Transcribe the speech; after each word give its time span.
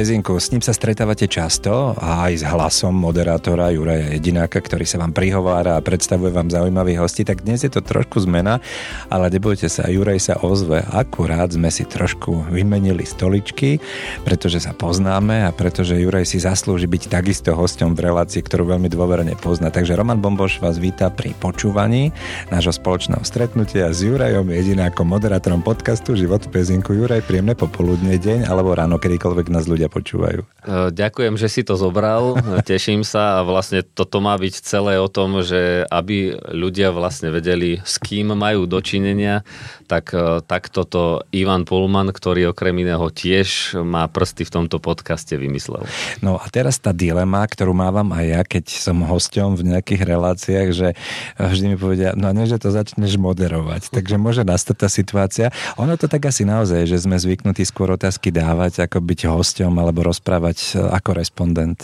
Pezinku. 0.00 0.40
S 0.40 0.48
ním 0.48 0.64
sa 0.64 0.72
stretávate 0.72 1.28
často 1.28 1.92
a 1.92 2.24
aj 2.24 2.40
s 2.40 2.44
hlasom 2.48 2.96
moderátora 2.96 3.68
Juraja 3.68 4.16
Jedináka, 4.16 4.56
ktorý 4.64 4.88
sa 4.88 4.96
vám 4.96 5.12
prihovára 5.12 5.76
a 5.76 5.84
predstavuje 5.84 6.32
vám 6.32 6.48
zaujímavých 6.48 7.04
hostí. 7.04 7.20
Tak 7.20 7.44
dnes 7.44 7.60
je 7.60 7.68
to 7.68 7.84
trošku 7.84 8.16
zmena, 8.24 8.64
ale 9.12 9.28
nebojte 9.28 9.68
sa, 9.68 9.92
Juraj 9.92 10.32
sa 10.32 10.34
ozve. 10.40 10.80
Akurát 10.88 11.52
sme 11.52 11.68
si 11.68 11.84
trošku 11.84 12.48
vymenili 12.48 13.04
stoličky, 13.04 13.76
pretože 14.24 14.64
sa 14.64 14.72
poznáme 14.72 15.44
a 15.44 15.52
pretože 15.52 16.00
Juraj 16.00 16.24
si 16.32 16.40
zaslúži 16.40 16.88
byť 16.88 17.12
takisto 17.12 17.52
hosťom 17.52 17.92
v 17.92 18.00
relácii, 18.00 18.40
ktorú 18.40 18.72
veľmi 18.72 18.88
dôverne 18.88 19.36
pozná. 19.36 19.68
Takže 19.68 20.00
Roman 20.00 20.24
Bomboš 20.24 20.64
vás 20.64 20.80
víta 20.80 21.12
pri 21.12 21.36
počúvaní 21.36 22.08
nášho 22.48 22.72
spoločného 22.72 23.20
stretnutia 23.20 23.92
s 23.92 24.00
Jurajom 24.00 24.48
Jedinákom, 24.48 25.04
moderátorom 25.12 25.60
podcastu 25.60 26.16
Život 26.16 26.48
v 26.48 26.56
Pezinku. 26.56 26.96
Juraj, 26.96 27.20
príjemné 27.28 27.52
popoludne, 27.52 28.16
deň 28.16 28.48
alebo 28.48 28.72
ráno, 28.72 28.96
kedykoľvek 28.96 29.52
nás 29.52 29.68
ľudia 29.68 29.89
počúvajú. 29.90 30.40
E, 30.40 30.94
ďakujem, 30.94 31.34
že 31.36 31.50
si 31.50 31.62
to 31.66 31.76
zobral, 31.76 32.38
teším 32.70 33.02
sa 33.04 33.40
a 33.40 33.46
vlastne 33.46 33.82
toto 33.82 34.22
má 34.22 34.38
byť 34.38 34.54
celé 34.62 34.96
o 34.96 35.10
tom, 35.10 35.42
že 35.42 35.84
aby 35.90 36.38
ľudia 36.54 36.94
vlastne 36.94 37.28
vedeli, 37.34 37.82
s 37.82 37.98
kým 37.98 38.32
majú 38.32 38.64
dočinenia, 38.70 39.42
tak 39.90 40.14
e, 40.14 40.40
takto 40.46 40.86
to 40.86 41.02
Ivan 41.34 41.66
Pullman, 41.66 42.14
ktorý 42.14 42.54
okrem 42.54 42.76
iného 42.80 43.04
tiež 43.10 43.78
má 43.82 44.06
prsty 44.06 44.46
v 44.46 44.54
tomto 44.62 44.78
podcaste 44.78 45.34
vymyslel. 45.34 45.84
No 46.24 46.38
a 46.38 46.46
teraz 46.48 46.78
tá 46.78 46.94
dilema, 46.94 47.42
ktorú 47.42 47.74
mávam 47.74 48.14
aj 48.16 48.24
ja, 48.26 48.40
keď 48.46 48.64
som 48.70 49.02
hosťom 49.02 49.58
v 49.58 49.74
nejakých 49.74 50.02
reláciách, 50.06 50.68
že 50.70 50.88
vždy 51.36 51.74
mi 51.74 51.76
povedia, 51.76 52.14
no 52.14 52.30
ne, 52.30 52.46
že 52.46 52.62
to 52.62 52.70
začneš 52.70 53.18
moderovať, 53.18 53.90
takže 53.90 54.16
môže 54.16 54.46
nastať 54.46 54.76
tá 54.76 54.88
situácia. 54.88 55.46
Ono 55.76 55.98
to 55.98 56.06
tak 56.06 56.30
asi 56.30 56.46
naozaj, 56.46 56.86
že 56.86 57.02
sme 57.02 57.18
zvyknutí 57.18 57.66
skôr 57.66 57.90
otázky 57.92 58.30
dávať, 58.30 58.86
ako 58.86 59.02
byť 59.02 59.20
hosťom 59.26 59.50
hosťom 59.50 59.79
alebo 59.80 60.04
rozprávať 60.04 60.76
e, 60.76 60.84
ako 60.84 61.10
respondent? 61.16 61.80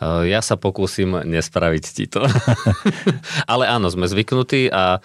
E, 0.00 0.32
ja 0.32 0.40
sa 0.40 0.56
pokúsim 0.56 1.12
nespraviť 1.12 1.84
ti 1.92 2.04
to. 2.08 2.24
Ale 3.52 3.68
áno, 3.68 3.92
sme 3.92 4.08
zvyknutí 4.08 4.72
a 4.72 5.04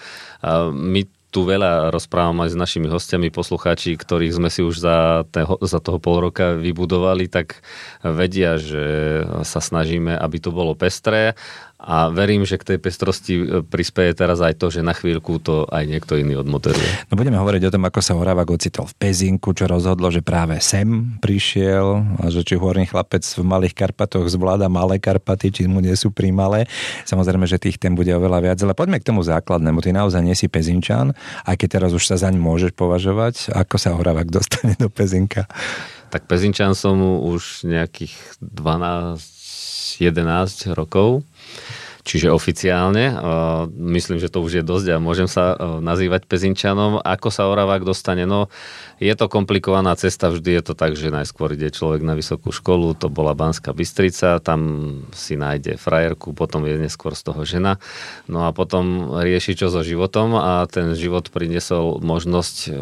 my 0.72 1.02
tu 1.32 1.48
veľa 1.48 1.96
rozprávam 1.96 2.44
aj 2.44 2.52
s 2.54 2.60
našimi 2.60 2.92
hostiami, 2.92 3.32
poslucháči, 3.32 3.96
ktorých 3.96 4.36
sme 4.36 4.52
si 4.52 4.68
už 4.68 4.84
za, 4.84 5.24
teho, 5.32 5.56
za 5.64 5.80
toho 5.80 5.96
pol 5.96 6.28
roka 6.28 6.60
vybudovali, 6.60 7.32
tak 7.32 7.64
vedia, 8.04 8.60
že 8.60 8.84
sa 9.48 9.64
snažíme, 9.64 10.12
aby 10.12 10.38
to 10.44 10.52
bolo 10.52 10.76
pestré 10.76 11.40
a 11.82 12.14
verím, 12.14 12.46
že 12.46 12.62
k 12.62 12.74
tej 12.74 12.78
pestrosti 12.78 13.34
e, 13.42 13.44
prispieje 13.66 14.14
teraz 14.14 14.38
aj 14.38 14.62
to, 14.62 14.70
že 14.70 14.86
na 14.86 14.94
chvíľku 14.94 15.42
to 15.42 15.66
aj 15.66 15.90
niekto 15.90 16.14
iný 16.14 16.38
odmoderuje. 16.38 17.10
No 17.10 17.18
budeme 17.18 17.42
hovoriť 17.42 17.66
o 17.66 17.74
tom, 17.74 17.90
ako 17.90 18.00
sa 18.06 18.14
Horavák 18.14 18.54
ocitol 18.54 18.86
v 18.86 18.94
Pezinku, 19.02 19.58
čo 19.58 19.66
rozhodlo, 19.66 20.14
že 20.14 20.22
práve 20.22 20.62
sem 20.62 21.18
prišiel 21.18 22.22
a 22.22 22.30
že 22.30 22.46
či 22.46 22.54
horný 22.54 22.86
chlapec 22.86 23.26
v 23.26 23.42
Malých 23.42 23.74
Karpatoch 23.74 24.30
zvláda 24.30 24.70
Malé 24.70 25.02
Karpaty, 25.02 25.50
či 25.50 25.66
mu 25.66 25.82
nie 25.82 25.98
sú 25.98 26.14
prímalé. 26.14 26.70
Samozrejme, 27.10 27.50
že 27.50 27.58
tých 27.58 27.82
tém 27.82 27.98
bude 27.98 28.14
oveľa 28.14 28.46
viac, 28.46 28.62
ale 28.62 28.78
poďme 28.78 29.02
k 29.02 29.10
tomu 29.10 29.26
základnému. 29.26 29.82
Ty 29.82 29.98
naozaj 29.98 30.22
nie 30.22 30.38
si 30.38 30.46
Pezinčan, 30.46 31.18
aj 31.50 31.58
keď 31.58 31.82
teraz 31.82 31.98
už 31.98 32.06
sa 32.06 32.22
zaň 32.22 32.38
môžeš 32.38 32.78
považovať. 32.78 33.58
Ako 33.58 33.82
sa 33.82 33.98
Horavák 33.98 34.30
dostane 34.30 34.78
do 34.78 34.86
Pezinka? 34.86 35.50
Tak 36.14 36.30
Pezinčan 36.30 36.78
som 36.78 37.02
už 37.02 37.66
nejakých 37.66 38.14
12-11 38.44 40.78
rokov 40.78 41.26
čiže 42.02 42.34
oficiálne. 42.34 43.14
Myslím, 43.78 44.18
že 44.18 44.34
to 44.34 44.42
už 44.42 44.62
je 44.62 44.64
dosť 44.66 44.98
a 44.98 44.98
môžem 44.98 45.30
sa 45.30 45.54
nazývať 45.86 46.26
Pezinčanom. 46.26 46.98
Ako 46.98 47.30
sa 47.30 47.46
Oravák 47.46 47.86
dostane? 47.86 48.26
No, 48.26 48.50
je 48.98 49.14
to 49.14 49.30
komplikovaná 49.30 49.94
cesta, 49.94 50.34
vždy 50.34 50.58
je 50.58 50.64
to 50.66 50.74
tak, 50.74 50.98
že 50.98 51.14
najskôr 51.14 51.54
ide 51.54 51.70
človek 51.70 52.02
na 52.02 52.18
vysokú 52.18 52.50
školu, 52.50 52.98
to 52.98 53.06
bola 53.14 53.38
Banská 53.38 53.70
Bystrica, 53.74 54.42
tam 54.42 54.62
si 55.14 55.38
nájde 55.38 55.78
frajerku, 55.78 56.34
potom 56.34 56.66
je 56.66 56.82
neskôr 56.82 57.14
z 57.14 57.22
toho 57.22 57.46
žena, 57.46 57.78
no 58.26 58.46
a 58.46 58.54
potom 58.54 59.14
rieši 59.22 59.54
čo 59.54 59.70
so 59.70 59.86
životom 59.86 60.38
a 60.38 60.66
ten 60.70 60.98
život 60.98 61.30
priniesol 61.30 62.02
možnosť 62.02 62.74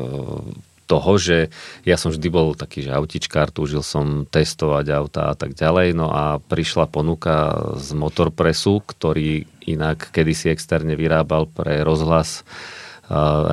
toho, 0.90 1.22
že 1.22 1.54
ja 1.86 2.02
som 2.02 2.10
vždy 2.10 2.28
bol 2.34 2.58
taký, 2.58 2.82
že 2.82 2.98
autičkár, 2.98 3.54
túžil 3.54 3.86
som 3.86 4.26
testovať 4.26 4.86
auta 4.90 5.30
a 5.30 5.36
tak 5.38 5.54
ďalej, 5.54 5.94
no 5.94 6.10
a 6.10 6.42
prišla 6.42 6.90
ponuka 6.90 7.54
z 7.78 7.94
Motorpresu, 7.94 8.82
ktorý 8.82 9.46
inak 9.70 10.10
kedysi 10.10 10.50
externe 10.50 10.98
vyrábal 10.98 11.46
pre 11.46 11.86
rozhlas 11.86 12.42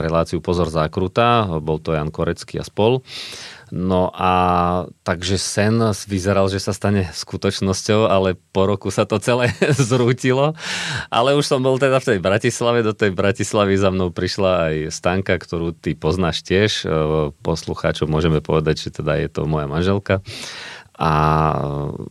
reláciu 0.00 0.44
Pozor 0.44 0.68
zákruta, 0.68 1.48
bol 1.64 1.80
to 1.80 1.96
Jan 1.96 2.12
Korecký 2.12 2.60
a 2.60 2.64
spol. 2.64 3.00
No 3.76 4.08
a 4.16 4.32
takže 5.04 5.36
sen 5.36 5.76
vyzeral, 6.08 6.48
že 6.48 6.64
sa 6.64 6.72
stane 6.72 7.12
skutočnosťou, 7.12 8.08
ale 8.08 8.40
po 8.56 8.64
roku 8.64 8.88
sa 8.88 9.04
to 9.04 9.20
celé 9.20 9.52
zrútilo. 9.76 10.56
Ale 11.12 11.36
už 11.36 11.44
som 11.44 11.60
bol 11.60 11.76
teda 11.76 12.00
v 12.00 12.16
tej 12.16 12.18
Bratislave, 12.24 12.80
do 12.80 12.96
tej 12.96 13.12
Bratislavy 13.12 13.76
za 13.76 13.92
mnou 13.92 14.08
prišla 14.08 14.72
aj 14.72 14.74
Stanka, 14.88 15.36
ktorú 15.36 15.76
ty 15.76 15.92
poznáš 15.92 16.40
tiež. 16.40 16.88
E, 16.88 17.30
poslucháčov 17.44 18.08
môžeme 18.08 18.40
povedať, 18.40 18.88
že 18.88 19.04
teda 19.04 19.20
je 19.20 19.28
to 19.28 19.44
moja 19.44 19.68
manželka 19.68 20.24
a 20.96 21.12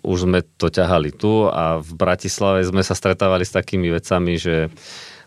už 0.05 0.29
sme 0.29 0.45
to 0.61 0.69
ťahali 0.69 1.09
tu 1.09 1.49
a 1.49 1.81
v 1.81 1.91
Bratislave 1.97 2.61
sme 2.61 2.85
sa 2.85 2.93
stretávali 2.93 3.41
s 3.41 3.49
takými 3.49 3.89
vecami, 3.89 4.37
že 4.37 4.69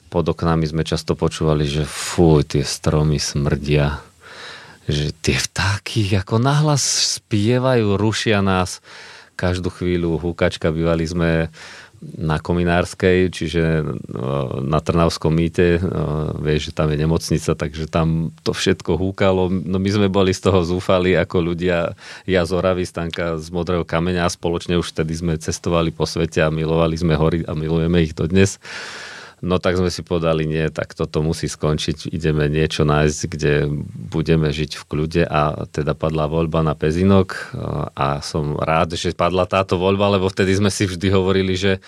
pod 0.09 0.31
oknami 0.31 0.63
sme 0.63 0.87
často 0.87 1.19
počúvali, 1.19 1.67
že 1.67 1.83
fuj, 1.83 2.47
tie 2.47 2.63
stromy 2.63 3.19
smrdia 3.19 4.08
že 4.89 5.13
tie 5.21 5.37
vtáky 5.37 6.17
ako 6.17 6.41
nahlas 6.41 6.83
spievajú, 7.21 8.01
rušia 8.01 8.41
nás 8.41 8.81
každú 9.37 9.69
chvíľu. 9.71 10.17
Húkačka 10.19 10.73
bývali 10.73 11.05
sme 11.05 11.53
na 11.99 12.39
Kominárskej, 12.39 13.27
čiže 13.35 13.83
no, 14.07 14.63
na 14.63 14.79
Trnavskom 14.79 15.35
mýte, 15.35 15.83
no, 15.83 16.31
vieš, 16.39 16.71
že 16.71 16.73
tam 16.73 16.95
je 16.95 16.99
nemocnica, 16.99 17.59
takže 17.59 17.91
tam 17.91 18.31
to 18.47 18.55
všetko 18.55 18.95
húkalo. 18.95 19.51
No 19.51 19.83
my 19.83 19.91
sme 19.91 20.07
boli 20.07 20.31
z 20.31 20.47
toho 20.47 20.63
zúfali 20.63 21.19
ako 21.19 21.53
ľudia, 21.53 21.99
ja 22.25 22.43
z 22.47 22.51
Oravy, 22.55 22.87
Stanka 22.87 23.37
z 23.43 23.51
Modrého 23.51 23.83
kameňa 23.83 24.25
a 24.25 24.31
spoločne 24.31 24.79
už 24.79 24.95
vtedy 24.95 25.13
sme 25.19 25.35
cestovali 25.43 25.91
po 25.91 26.07
svete 26.07 26.39
a 26.39 26.55
milovali 26.55 26.95
sme 26.95 27.19
hory 27.19 27.43
a 27.45 27.53
milujeme 27.59 27.99
ich 28.01 28.15
dodnes. 28.15 28.57
dnes 28.57 29.18
No 29.39 29.63
tak 29.63 29.79
sme 29.79 29.87
si 29.87 30.03
povedali, 30.03 30.51
nie, 30.51 30.67
tak 30.75 30.99
toto 30.99 31.23
musí 31.23 31.47
skončiť, 31.47 32.11
ideme 32.11 32.51
niečo 32.51 32.83
nájsť, 32.83 33.21
kde 33.31 33.71
budeme 34.11 34.51
žiť 34.51 34.75
v 34.75 34.85
kľude 34.85 35.23
a 35.31 35.63
teda 35.71 35.95
padla 35.95 36.27
voľba 36.27 36.67
na 36.67 36.75
Pezinok 36.75 37.55
a 37.95 38.19
som 38.19 38.59
rád, 38.59 38.99
že 38.99 39.15
padla 39.15 39.47
táto 39.47 39.79
voľba, 39.79 40.19
lebo 40.19 40.27
vtedy 40.27 40.59
sme 40.59 40.75
si 40.75 40.91
vždy 40.91 41.15
hovorili, 41.15 41.55
že 41.55 41.79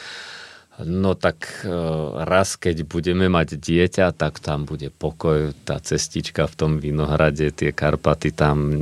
No 0.80 1.12
tak 1.12 1.60
e, 1.60 1.68
raz, 2.24 2.56
keď 2.56 2.88
budeme 2.88 3.28
mať 3.28 3.60
dieťa, 3.60 4.16
tak 4.16 4.40
tam 4.40 4.64
bude 4.64 4.88
pokoj, 4.88 5.52
tá 5.68 5.76
cestička 5.76 6.48
v 6.48 6.54
tom 6.56 6.72
Vinohrade, 6.80 7.52
tie 7.52 7.68
Karpaty, 7.68 8.32
tam 8.32 8.72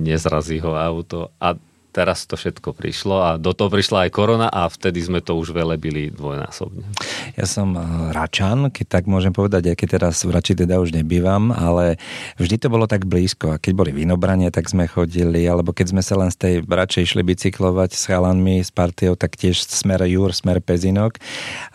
nezrazí 0.00 0.64
ho 0.64 0.72
auto 0.72 1.28
a 1.36 1.52
teraz 1.92 2.24
to 2.24 2.40
všetko 2.40 2.72
prišlo 2.72 3.16
a 3.20 3.30
do 3.36 3.52
toho 3.52 3.68
prišla 3.68 4.08
aj 4.08 4.10
korona 4.10 4.48
a 4.48 4.64
vtedy 4.66 5.04
sme 5.04 5.20
to 5.20 5.36
už 5.36 5.52
velebili 5.52 6.08
dvojnásobne. 6.08 6.88
Ja 7.36 7.44
som 7.44 7.76
eh, 7.76 7.84
Račan, 8.16 8.72
keď 8.72 8.86
tak 8.88 9.04
môžem 9.04 9.30
povedať, 9.30 9.70
aj 9.70 9.76
keď 9.76 9.88
teraz 10.00 10.24
v 10.24 10.32
Rači 10.32 10.56
teda 10.56 10.80
už 10.80 10.96
nebývam, 10.96 11.52
ale 11.52 12.00
vždy 12.40 12.56
to 12.56 12.72
bolo 12.72 12.88
tak 12.88 13.04
blízko 13.04 13.54
a 13.54 13.60
keď 13.60 13.72
boli 13.76 13.92
vinobranie, 13.92 14.48
tak 14.48 14.72
sme 14.72 14.88
chodili, 14.88 15.44
alebo 15.44 15.76
keď 15.76 15.92
sme 15.92 16.02
sa 16.02 16.16
len 16.16 16.32
z 16.32 16.36
tej 16.40 16.54
Rače 16.64 17.04
išli 17.04 17.20
bicyklovať 17.20 17.92
s 17.92 18.08
chalanmi, 18.08 18.64
s 18.64 18.72
partiou, 18.72 19.12
tak 19.12 19.36
tiež 19.36 19.60
smer 19.68 20.00
Jur, 20.08 20.32
smer 20.32 20.64
Pezinok. 20.64 21.20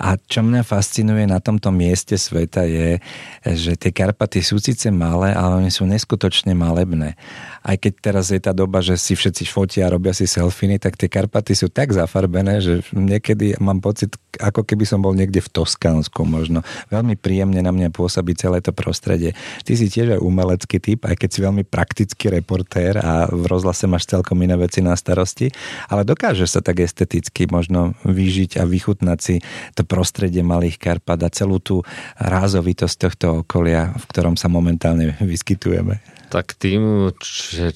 A 0.02 0.18
čo 0.18 0.42
mňa 0.42 0.66
fascinuje 0.66 1.30
na 1.30 1.38
tomto 1.38 1.70
mieste 1.70 2.18
sveta 2.18 2.66
je, 2.66 2.98
že 3.46 3.78
tie 3.78 3.94
Karpaty 3.94 4.42
sú 4.42 4.58
síce 4.58 4.90
malé, 4.90 5.38
ale 5.38 5.62
oni 5.62 5.72
sú 5.72 5.86
neskutočne 5.86 6.58
malebné. 6.58 7.14
Aj 7.62 7.76
keď 7.76 7.94
teraz 8.00 8.34
je 8.34 8.42
tá 8.42 8.56
doba, 8.56 8.82
že 8.82 8.96
si 8.96 9.14
všetci 9.14 9.44
fotia 9.46 9.86
a 9.88 9.94
robia 10.08 10.24
si 10.24 10.24
selfiny, 10.24 10.80
tak 10.80 10.96
tie 10.96 11.12
Karpaty 11.12 11.52
sú 11.52 11.68
tak 11.68 11.92
zafarbené, 11.92 12.64
že 12.64 12.80
niekedy 12.96 13.60
mám 13.60 13.84
pocit, 13.84 14.16
ako 14.40 14.64
keby 14.64 14.88
som 14.88 15.04
bol 15.04 15.12
niekde 15.12 15.44
v 15.44 15.52
Toskánsku 15.52 16.24
možno. 16.24 16.64
Veľmi 16.88 17.20
príjemne 17.20 17.60
na 17.60 17.76
mňa 17.76 17.92
pôsobí 17.92 18.32
celé 18.40 18.64
to 18.64 18.72
prostredie. 18.72 19.36
Ty 19.68 19.74
si 19.76 19.92
tiež 19.92 20.16
aj 20.16 20.24
umelecký 20.24 20.80
typ, 20.80 21.04
aj 21.04 21.20
keď 21.20 21.30
si 21.36 21.40
veľmi 21.44 21.68
praktický 21.68 22.32
reportér 22.32 23.04
a 23.04 23.28
v 23.28 23.52
rozhlase 23.52 23.84
máš 23.84 24.08
celkom 24.08 24.40
iné 24.40 24.56
veci 24.56 24.80
na 24.80 24.96
starosti, 24.96 25.52
ale 25.92 26.08
dokážeš 26.08 26.56
sa 26.56 26.62
tak 26.64 26.80
esteticky 26.80 27.44
možno 27.52 27.92
vyžiť 28.08 28.64
a 28.64 28.64
vychutnať 28.64 29.20
si 29.20 29.44
to 29.76 29.84
prostredie 29.84 30.40
Malých 30.40 30.80
Karpat 30.80 31.20
a 31.20 31.34
celú 31.36 31.60
tú 31.60 31.84
rázovitosť 32.16 32.96
tohto 32.96 33.26
okolia, 33.44 33.92
v 33.92 34.06
ktorom 34.08 34.40
sa 34.40 34.48
momentálne 34.48 35.20
vyskytujeme. 35.20 36.17
Tak 36.28 36.60
tým, 36.60 37.16
že 37.24 37.72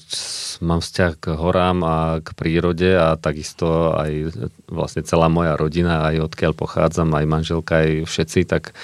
mám 0.60 0.84
vzťah 0.84 1.12
k 1.16 1.24
horám 1.32 1.78
a 1.80 1.96
k 2.20 2.28
prírode 2.36 2.92
a 2.92 3.16
takisto 3.16 3.96
aj 3.96 4.36
vlastne 4.68 5.00
celá 5.08 5.32
moja 5.32 5.56
rodina, 5.56 6.12
aj 6.12 6.32
odkiaľ 6.32 6.52
pochádzam, 6.52 7.16
aj 7.16 7.24
manželka, 7.24 7.80
aj 7.80 8.04
všetci, 8.04 8.40
tak 8.44 8.76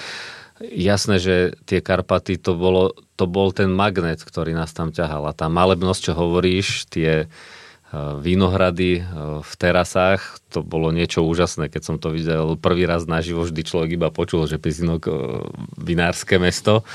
jasné, 0.59 1.21
že 1.21 1.35
tie 1.69 1.79
Karpaty 1.79 2.41
to, 2.41 2.57
bolo, 2.57 2.97
to 3.15 3.29
bol 3.29 3.53
ten 3.53 3.69
magnet, 3.71 4.19
ktorý 4.25 4.57
nás 4.57 4.73
tam 4.73 4.89
ťahal. 4.89 5.29
A 5.29 5.37
tá 5.37 5.47
malebnosť, 5.47 6.11
čo 6.11 6.13
hovoríš, 6.17 6.89
tie 6.89 7.29
vínohrady 7.95 9.01
v 9.41 9.53
terasách. 9.57 10.21
To 10.53 10.61
bolo 10.61 10.93
niečo 10.93 11.25
úžasné, 11.25 11.73
keď 11.73 11.81
som 11.81 11.97
to 11.97 12.13
videl 12.13 12.53
prvý 12.53 12.85
raz 12.85 13.09
naživo, 13.09 13.41
vždy 13.41 13.65
človek 13.65 13.97
iba 13.97 14.13
počul, 14.13 14.45
že 14.45 14.61
Pezinok 14.61 15.09
vinárske 15.73 16.37
mesto. 16.37 16.85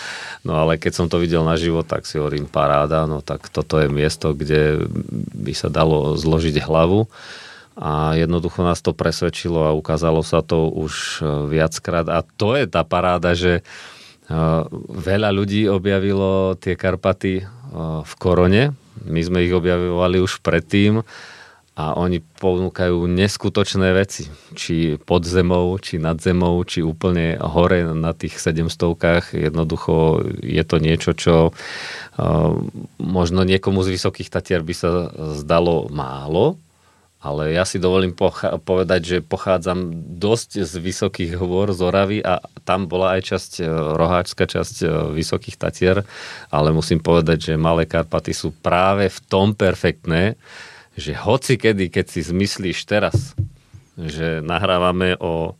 No 0.46 0.54
ale 0.54 0.78
keď 0.78 0.92
som 0.94 1.06
to 1.10 1.18
videl 1.18 1.42
naživo, 1.42 1.82
tak 1.82 2.06
si 2.06 2.22
hovorím 2.22 2.46
paráda, 2.46 3.10
no 3.10 3.26
tak 3.26 3.50
toto 3.50 3.82
je 3.82 3.90
miesto, 3.90 4.38
kde 4.38 4.86
by 5.34 5.50
sa 5.50 5.66
dalo 5.66 6.14
zložiť 6.14 6.62
hlavu 6.62 7.10
a 7.74 8.14
jednoducho 8.14 8.62
nás 8.62 8.78
to 8.78 8.94
presvedčilo 8.94 9.66
a 9.66 9.74
ukázalo 9.74 10.22
sa 10.22 10.46
to 10.46 10.70
už 10.70 11.26
viackrát 11.50 12.06
a 12.06 12.22
to 12.22 12.54
je 12.54 12.70
tá 12.70 12.86
paráda, 12.86 13.34
že 13.34 13.66
veľa 14.94 15.34
ľudí 15.34 15.66
objavilo 15.66 16.54
tie 16.54 16.78
Karpaty 16.78 17.42
v 18.06 18.12
korone, 18.22 18.78
my 19.04 19.20
sme 19.20 19.44
ich 19.44 19.54
objavovali 19.54 20.20
už 20.20 20.40
predtým 20.40 21.04
a 21.74 21.98
oni 21.98 22.22
ponúkajú 22.22 23.10
neskutočné 23.10 23.90
veci. 23.98 24.30
Či 24.54 24.94
pod 25.02 25.26
zemou, 25.26 25.74
či 25.82 25.98
nad 25.98 26.22
zemou, 26.22 26.62
či 26.62 26.86
úplne 26.86 27.34
hore 27.42 27.82
na 27.82 28.14
tých 28.14 28.38
700 28.38 29.34
Jednoducho 29.34 30.22
je 30.38 30.62
to 30.62 30.76
niečo, 30.78 31.10
čo 31.18 31.34
uh, 31.50 32.52
možno 33.02 33.42
niekomu 33.42 33.82
z 33.82 33.98
vysokých 33.98 34.30
tatier 34.30 34.62
by 34.62 34.74
sa 34.74 35.10
zdalo 35.34 35.90
málo, 35.90 36.62
ale 37.24 37.56
ja 37.56 37.64
si 37.64 37.80
dovolím 37.80 38.12
pocha- 38.12 38.60
povedať, 38.60 39.00
že 39.00 39.16
pochádzam 39.24 39.88
dosť 40.20 40.68
z 40.68 40.72
vysokých 40.76 41.32
hôr 41.40 41.72
z 41.72 41.80
Oravy 41.80 42.18
a 42.20 42.44
tam 42.68 42.84
bola 42.84 43.16
aj 43.16 43.32
časť, 43.32 43.52
e, 43.60 43.68
roháčska 43.96 44.44
časť 44.44 44.76
e, 44.84 44.86
vysokých 45.16 45.56
Tatier, 45.56 46.04
ale 46.52 46.68
musím 46.76 47.00
povedať, 47.00 47.50
že 47.50 47.52
Malé 47.56 47.88
Karpaty 47.88 48.36
sú 48.36 48.52
práve 48.52 49.08
v 49.08 49.18
tom 49.24 49.56
perfektné, 49.56 50.36
že 51.00 51.16
hoci 51.16 51.56
kedy, 51.56 51.88
keď 51.88 52.12
si 52.12 52.20
zmyslíš 52.20 52.84
teraz, 52.84 53.32
že 53.96 54.44
nahrávame 54.44 55.16
o 55.16 55.56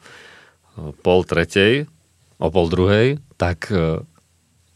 pol 1.01 1.21
tretej, 1.25 1.89
o 2.37 2.53
pol 2.53 2.69
druhej, 2.69 3.25
tak 3.41 3.73
e, 3.73 4.05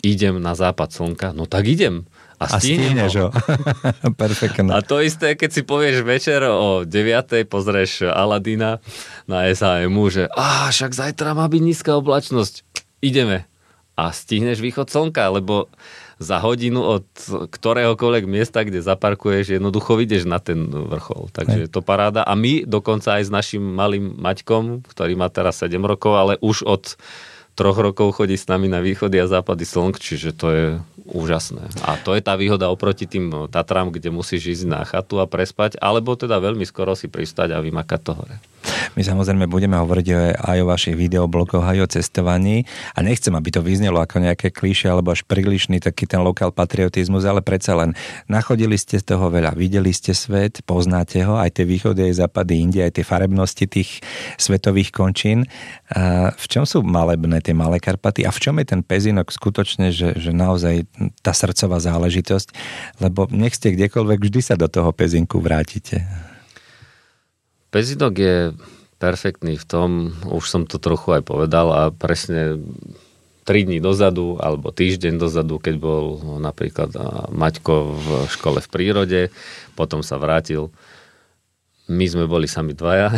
idem 0.00 0.40
na 0.40 0.56
západ 0.56 0.88
slnka, 0.88 1.29
no 1.37 1.44
tak 1.44 1.69
idem. 1.69 2.08
A, 2.38 2.46
a 2.46 2.62
stihneš 2.62 3.12
ho. 3.19 3.29
Perfektne. 4.23 4.70
A 4.70 4.79
to 4.79 5.02
isté, 5.02 5.35
keď 5.35 5.50
si 5.50 5.62
povieš 5.67 6.06
večer 6.06 6.46
o 6.46 6.87
9. 6.87 7.50
pozrieš 7.50 8.06
Aladina 8.06 8.79
na 9.26 9.50
SAMu, 9.50 10.06
že 10.06 10.31
a 10.31 10.70
však 10.70 10.94
zajtra 10.94 11.35
má 11.35 11.50
byť 11.50 11.62
nízka 11.62 11.99
oblačnosť. 11.99 12.62
Ideme. 13.02 13.50
A 13.99 14.14
stihneš 14.14 14.62
východ 14.62 14.87
slnka, 14.87 15.35
lebo 15.35 15.67
za 16.19 16.43
hodinu 16.43 16.82
od 16.82 17.06
ktoréhokoľvek 17.50 18.25
miesta, 18.26 18.67
kde 18.67 18.82
zaparkuješ, 18.82 19.55
jednoducho 19.55 19.99
ideš 20.02 20.26
na 20.26 20.43
ten 20.43 20.67
vrchol. 20.67 21.31
Takže 21.31 21.67
je 21.67 21.70
to 21.70 21.82
paráda. 21.82 22.26
A 22.26 22.35
my 22.35 22.67
dokonca 22.67 23.23
aj 23.23 23.31
s 23.31 23.35
našim 23.35 23.62
malým 23.62 24.19
Maťkom, 24.19 24.82
ktorý 24.87 25.14
má 25.14 25.31
teraz 25.31 25.62
7 25.62 25.79
rokov, 25.79 26.19
ale 26.19 26.35
už 26.43 26.67
od 26.67 26.99
troch 27.58 27.75
rokov 27.75 28.14
chodí 28.14 28.38
s 28.38 28.46
nami 28.46 28.70
na 28.70 28.78
východy 28.78 29.19
a 29.19 29.26
západy 29.26 29.66
slnk, 29.66 29.99
čiže 29.99 30.31
to 30.31 30.46
je 30.55 30.66
úžasné. 31.10 31.66
A 31.82 31.99
to 31.99 32.14
je 32.14 32.22
tá 32.22 32.38
výhoda 32.38 32.70
oproti 32.70 33.10
tým 33.10 33.50
Tatram, 33.50 33.90
kde 33.90 34.14
musíš 34.14 34.62
ísť 34.62 34.64
na 34.70 34.87
chatu 34.87 35.19
a 35.19 35.26
prespať, 35.26 35.75
alebo 35.82 36.14
teda 36.14 36.38
veľmi 36.38 36.62
skoro 36.62 36.94
si 36.94 37.10
pristať 37.10 37.50
a 37.50 37.58
vymakať 37.58 38.00
to 38.06 38.12
hore. 38.14 38.37
My 38.96 39.02
samozrejme 39.05 39.50
budeme 39.50 39.76
hovoriť 39.76 40.06
aj 40.38 40.56
o 40.62 40.70
vašich 40.70 40.96
videoblogoch, 40.96 41.64
aj 41.64 41.79
o 41.85 41.88
cestovaní 41.88 42.64
a 42.96 43.05
nechcem, 43.05 43.35
aby 43.35 43.49
to 43.52 43.61
vyznelo 43.61 44.00
ako 44.00 44.23
nejaké 44.25 44.55
klíše 44.55 44.88
alebo 44.88 45.12
až 45.12 45.26
prílišný 45.26 45.82
taký 45.82 46.08
ten 46.08 46.23
lokál 46.25 46.55
patriotizmus, 46.55 47.26
ale 47.29 47.44
predsa 47.44 47.76
len 47.76 47.93
nachodili 48.31 48.79
ste 48.79 48.96
z 48.96 49.05
toho 49.05 49.29
veľa, 49.29 49.52
videli 49.58 49.93
ste 49.93 50.17
svet, 50.17 50.62
poznáte 50.64 51.20
ho, 51.26 51.37
aj 51.37 51.61
tie 51.61 51.64
východy, 51.69 52.08
aj 52.08 52.25
západy, 52.25 52.55
Indie, 52.58 52.82
aj 52.87 53.00
tie 53.00 53.05
farebnosti 53.05 53.64
tých 53.69 54.00
svetových 54.40 54.90
končín. 54.94 55.44
A 55.93 56.32
v 56.32 56.46
čom 56.49 56.64
sú 56.64 56.85
malebné 56.85 57.40
tie 57.40 57.56
malé 57.56 57.81
Karpaty 57.81 58.25
a 58.25 58.32
v 58.35 58.40
čom 58.40 58.56
je 58.61 58.67
ten 58.69 58.81
pezinok 58.85 59.32
skutočne, 59.32 59.90
že, 59.93 60.17
že 60.17 60.31
naozaj 60.32 60.85
tá 61.25 61.32
srdcová 61.32 61.81
záležitosť, 61.81 62.49
lebo 63.00 63.26
nech 63.31 63.56
ste 63.56 63.75
kdekoľvek, 63.75 64.19
vždy 64.20 64.40
sa 64.44 64.55
do 64.55 64.69
toho 64.69 64.93
pezinku 64.93 65.40
vrátite. 65.40 66.05
Pezinok 67.69 68.14
je 68.17 68.37
perfektný 68.99 69.55
v 69.56 69.65
tom, 69.67 69.91
už 70.27 70.45
som 70.50 70.62
to 70.67 70.83
trochu 70.83 71.19
aj 71.19 71.23
povedal 71.23 71.71
a 71.71 71.83
presne 71.95 72.59
3 73.49 73.65
dní 73.65 73.79
dozadu 73.81 74.37
alebo 74.43 74.69
týždeň 74.69 75.17
dozadu, 75.17 75.56
keď 75.56 75.75
bol 75.81 76.21
napríklad 76.37 76.93
Maťko 77.33 77.75
v 77.97 78.09
škole 78.29 78.61
v 78.61 78.69
prírode, 78.69 79.21
potom 79.73 80.05
sa 80.05 80.21
vrátil. 80.21 80.69
My 81.89 82.05
sme 82.05 82.29
boli 82.29 82.45
sami 82.45 82.77
dvaja, 82.77 83.09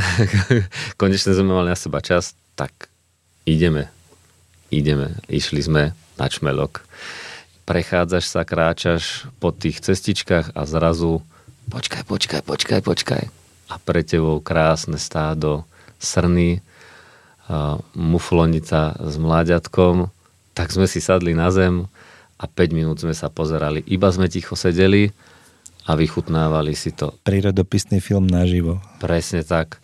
konečne 1.01 1.35
sme 1.35 1.51
mali 1.51 1.75
na 1.75 1.79
seba 1.81 1.99
čas, 1.99 2.39
tak 2.55 2.87
ideme, 3.43 3.91
ideme. 4.71 5.19
Išli 5.27 5.59
sme 5.59 5.83
na 6.15 6.27
čmelok. 6.31 6.87
Prechádzaš 7.67 8.31
sa, 8.31 8.47
kráčaš 8.47 9.27
po 9.43 9.51
tých 9.51 9.83
cestičkách 9.83 10.55
a 10.55 10.63
zrazu 10.63 11.27
počkaj, 11.75 12.07
počkaj, 12.07 12.43
počkaj, 12.47 12.81
počkaj. 12.87 13.23
A 13.71 13.75
pre 13.83 14.07
tebou 14.07 14.39
krásne 14.39 14.99
stádo 14.99 15.67
srny, 16.01 16.65
muflonica 17.95 18.97
s 18.97 19.15
mláďatkom, 19.21 20.09
tak 20.57 20.73
sme 20.75 20.89
si 20.89 20.99
sadli 20.99 21.37
na 21.37 21.53
zem 21.53 21.87
a 22.41 22.45
5 22.49 22.73
minút 22.73 22.99
sme 23.05 23.13
sa 23.13 23.29
pozerali. 23.29 23.85
Iba 23.85 24.09
sme 24.11 24.33
ticho 24.33 24.57
sedeli 24.57 25.13
a 25.85 25.93
vychutnávali 25.99 26.73
si 26.73 26.95
to. 26.97 27.13
Prírodopisný 27.27 28.01
film 28.01 28.27
naživo. 28.31 28.81
Presne 29.03 29.45
tak. 29.45 29.83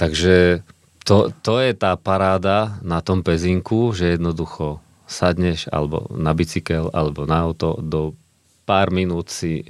Takže 0.00 0.64
to, 1.04 1.34
to 1.42 1.58
je 1.60 1.74
tá 1.74 1.98
paráda 1.98 2.78
na 2.80 3.02
tom 3.02 3.20
pezinku, 3.26 3.92
že 3.92 4.16
jednoducho 4.16 4.80
sadneš 5.04 5.68
alebo 5.68 6.08
na 6.14 6.32
bicykel 6.32 6.88
alebo 6.94 7.28
na 7.28 7.44
auto 7.44 7.76
do 7.82 8.16
pár 8.64 8.88
minút 8.94 9.28
si 9.28 9.66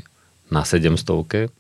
na 0.52 0.62
700 0.62 1.50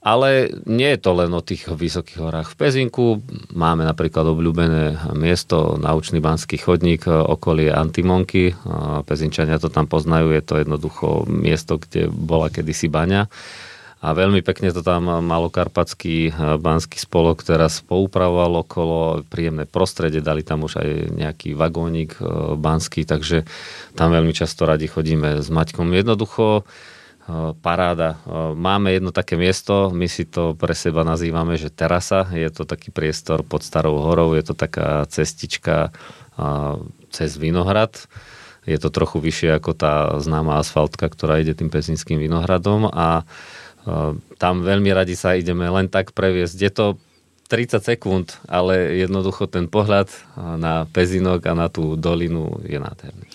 ale 0.00 0.48
nie 0.64 0.96
je 0.96 1.00
to 1.04 1.12
len 1.12 1.28
o 1.36 1.44
tých 1.44 1.68
vysokých 1.68 2.24
horách. 2.24 2.48
V 2.52 2.58
Pezinku 2.58 3.20
máme 3.52 3.84
napríklad 3.84 4.24
obľúbené 4.32 5.12
miesto, 5.12 5.76
naučný 5.76 6.24
banský 6.24 6.56
chodník, 6.56 7.04
okolie 7.04 7.68
Antimonky. 7.68 8.56
Pezinčania 9.04 9.60
to 9.60 9.68
tam 9.68 9.84
poznajú, 9.84 10.32
je 10.32 10.40
to 10.40 10.56
jednoducho 10.56 11.28
miesto, 11.28 11.76
kde 11.76 12.08
bola 12.08 12.48
kedysi 12.48 12.88
baňa. 12.88 13.28
A 14.00 14.16
veľmi 14.16 14.40
pekne 14.40 14.72
to 14.72 14.80
tam 14.80 15.12
malokarpatský 15.12 16.32
banský 16.56 16.96
spolok 16.96 17.44
teraz 17.44 17.84
poupravoval 17.84 18.64
okolo, 18.64 19.28
príjemné 19.28 19.68
prostredie, 19.68 20.24
dali 20.24 20.40
tam 20.40 20.64
už 20.64 20.80
aj 20.80 20.88
nejaký 21.20 21.52
vagónik 21.52 22.16
banský, 22.56 23.04
takže 23.04 23.44
tam 24.00 24.16
veľmi 24.16 24.32
často 24.32 24.64
radi 24.64 24.88
chodíme 24.88 25.44
s 25.44 25.52
Maťkom. 25.52 25.92
Jednoducho 25.92 26.64
paráda. 27.62 28.18
Máme 28.56 28.96
jedno 28.96 29.10
také 29.14 29.38
miesto, 29.38 29.92
my 29.92 30.08
si 30.10 30.26
to 30.26 30.56
pre 30.56 30.74
seba 30.74 31.06
nazývame, 31.06 31.54
že 31.54 31.70
terasa. 31.70 32.26
Je 32.32 32.48
to 32.50 32.66
taký 32.66 32.90
priestor 32.90 33.46
pod 33.46 33.62
Starou 33.62 34.02
horou, 34.02 34.34
je 34.34 34.44
to 34.46 34.54
taká 34.56 35.06
cestička 35.06 35.94
cez 37.12 37.36
Vinohrad. 37.36 38.08
Je 38.68 38.76
to 38.76 38.92
trochu 38.92 39.24
vyššie 39.24 39.56
ako 39.56 39.72
tá 39.72 40.20
známa 40.20 40.60
asfaltka, 40.60 41.08
ktorá 41.08 41.40
ide 41.40 41.56
tým 41.56 41.72
pezinským 41.72 42.20
vinohradom 42.20 42.92
a 42.92 43.24
tam 44.36 44.60
veľmi 44.60 44.92
radi 44.92 45.16
sa 45.16 45.32
ideme 45.32 45.64
len 45.64 45.88
tak 45.88 46.12
previesť. 46.12 46.56
Je 46.60 46.72
to 46.72 46.86
30 47.50 47.82
sekúnd, 47.82 48.38
ale 48.46 49.02
jednoducho 49.02 49.50
ten 49.50 49.66
pohľad 49.66 50.06
na 50.38 50.86
Pezinok 50.86 51.42
a 51.50 51.58
na 51.58 51.66
tú 51.66 51.98
dolinu 51.98 52.62
je 52.62 52.78
nádherný. 52.78 53.26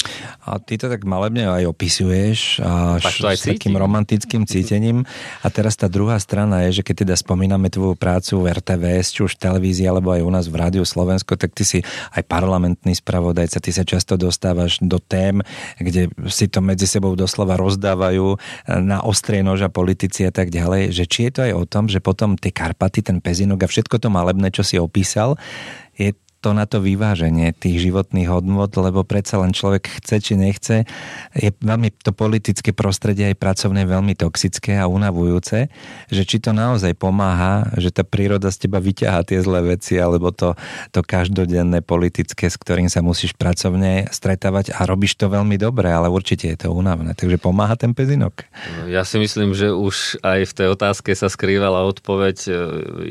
A 0.48 0.55
ty 0.55 0.79
to 0.79 0.88
tak 0.88 1.03
malebne 1.03 1.51
aj 1.51 1.67
opisuješ 1.67 2.63
až 2.63 3.27
aj 3.27 3.36
s 3.36 3.43
takým 3.43 3.75
romantickým 3.75 4.48
cítením. 4.48 5.03
A 5.43 5.51
teraz 5.51 5.75
tá 5.75 5.91
druhá 5.91 6.15
strana 6.15 6.63
je, 6.69 6.79
že 6.79 6.86
keď 6.88 7.03
teda 7.03 7.15
spomíname 7.19 7.67
tvoju 7.67 8.00
prácu 8.00 8.39
v 8.39 8.55
RTVS, 8.55 9.12
či 9.12 9.19
už 9.27 9.36
v 9.36 9.41
televízii, 9.51 9.91
alebo 9.91 10.15
aj 10.15 10.24
u 10.24 10.31
nás 10.31 10.45
v 10.48 10.63
Rádiu 10.63 10.88
Slovensko, 10.88 11.36
tak 11.36 11.51
ty 11.51 11.67
si 11.67 11.79
aj 12.15 12.24
parlamentný 12.24 12.95
spravodajca, 12.95 13.60
ty 13.60 13.75
sa 13.75 13.84
často 13.84 14.15
dostávaš 14.15 14.79
do 14.79 14.95
tém, 15.03 15.43
kde 15.75 16.07
si 16.31 16.48
to 16.48 16.63
medzi 16.63 16.88
sebou 16.88 17.19
doslova 17.19 17.60
rozdávajú 17.60 18.39
na 18.79 19.03
ostrej 19.03 19.43
noža 19.43 19.67
politici 19.67 20.24
a 20.24 20.31
tak 20.31 20.53
ďalej. 20.55 20.95
Že 20.95 21.03
či 21.10 21.19
je 21.27 21.31
to 21.36 21.41
aj 21.43 21.53
o 21.57 21.63
tom, 21.67 21.91
že 21.91 22.00
potom 22.00 22.39
tie 22.39 22.53
Karpaty, 22.53 23.03
ten 23.03 23.19
Pezinok 23.19 23.65
a 23.65 23.67
všetko 23.67 24.04
to 24.05 24.13
malebné, 24.13 24.53
čo 24.53 24.62
si 24.62 24.77
opísal, 24.77 25.33
je 25.97 26.13
to 26.45 26.53
na 26.53 26.69
to 26.69 26.77
vyváženie 26.77 27.57
tých 27.57 27.89
životných 27.89 28.29
hodnot, 28.29 28.77
lebo 28.77 29.01
predsa 29.01 29.41
len 29.41 29.49
človek 29.49 29.97
chce 29.97 30.21
či 30.21 30.33
nechce. 30.37 30.85
Je 31.33 31.49
veľmi 31.57 31.89
to 32.05 32.13
politické 32.13 32.69
prostredie 32.69 33.33
aj 33.33 33.41
pracovné 33.41 33.89
veľmi 33.89 34.13
toxické 34.13 34.77
a 34.77 34.85
unavujúce, 34.85 35.73
že 36.13 36.21
či 36.21 36.37
to 36.37 36.53
naozaj 36.53 36.93
pomáha, 36.93 37.73
že 37.81 37.89
tá 37.89 38.05
príroda 38.05 38.53
z 38.53 38.69
teba 38.69 38.77
vyťahá 38.77 39.25
tie 39.25 39.41
zlé 39.41 39.73
veci, 39.73 39.97
alebo 39.97 40.29
to, 40.29 40.53
to 40.93 41.01
každodenné 41.01 41.81
politické, 41.81 42.45
s 42.45 42.61
ktorým 42.61 42.93
sa 42.93 43.01
musíš 43.01 43.33
pracovne 43.33 44.05
stretávať 44.13 44.77
a 44.77 44.85
robíš 44.85 45.17
to 45.17 45.25
veľmi 45.25 45.57
dobre, 45.57 45.89
ale 45.89 46.13
určite 46.13 46.45
je 46.45 46.57
to 46.61 46.69
únavné. 46.69 47.17
Takže 47.17 47.41
pomáha 47.41 47.73
ten 47.73 47.97
pezinok? 47.97 48.45
Ja 48.85 49.01
si 49.01 49.17
myslím, 49.17 49.57
že 49.57 49.73
už 49.73 50.21
aj 50.21 50.45
v 50.45 50.53
tej 50.53 50.67
otázke 50.77 51.09
sa 51.17 51.25
skrývala 51.25 51.89
odpoveď. 51.89 52.37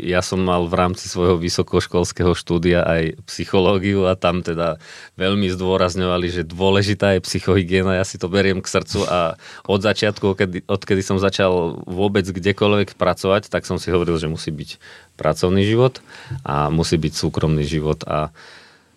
Ja 0.07 0.23
som 0.23 0.39
mal 0.39 0.71
v 0.71 0.79
rámci 0.79 1.11
svojho 1.11 1.35
vysokoškolského 1.35 2.31
štúdia 2.39 2.87
aj 2.87 3.24
psychológiu 3.25 4.07
a 4.09 4.15
tam 4.15 4.45
teda 4.45 4.77
veľmi 5.17 5.49
zdôrazňovali, 5.53 6.27
že 6.31 6.43
dôležitá 6.45 7.17
je 7.17 7.25
psychohygiena. 7.25 7.99
Ja 7.99 8.05
si 8.05 8.21
to 8.21 8.29
beriem 8.29 8.61
k 8.61 8.71
srdcu 8.71 9.05
a 9.09 9.41
od 9.65 9.81
začiatku, 9.81 10.25
odkedy, 10.37 10.59
odkedy 10.69 11.03
som 11.03 11.17
začal 11.21 11.81
vôbec 11.89 12.25
kdekoľvek 12.29 12.97
pracovať, 13.01 13.49
tak 13.49 13.65
som 13.65 13.81
si 13.81 13.89
hovoril, 13.89 14.21
že 14.21 14.29
musí 14.29 14.53
byť 14.53 14.77
pracovný 15.17 15.65
život 15.65 16.05
a 16.45 16.69
musí 16.69 17.01
byť 17.01 17.13
súkromný 17.13 17.65
život 17.65 18.05
a 18.05 18.33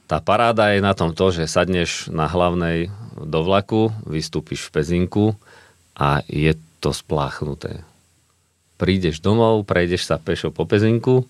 tá 0.08 0.24
paráda 0.24 0.72
je 0.72 0.80
na 0.80 0.96
tom 0.96 1.12
to, 1.12 1.36
že 1.36 1.52
sadneš 1.52 2.08
na 2.08 2.32
hlavnej 2.32 2.88
do 3.20 3.44
vlaku, 3.44 3.92
vystúpiš 4.08 4.64
v 4.68 4.80
pezinku 4.80 5.26
a 6.00 6.24
je 6.32 6.56
to 6.80 6.96
spláchnuté. 6.96 7.84
Prídeš 8.80 9.20
domov, 9.20 9.68
prejdeš 9.68 10.08
sa 10.08 10.16
pešo 10.16 10.54
po 10.56 10.64
pezinku 10.64 11.28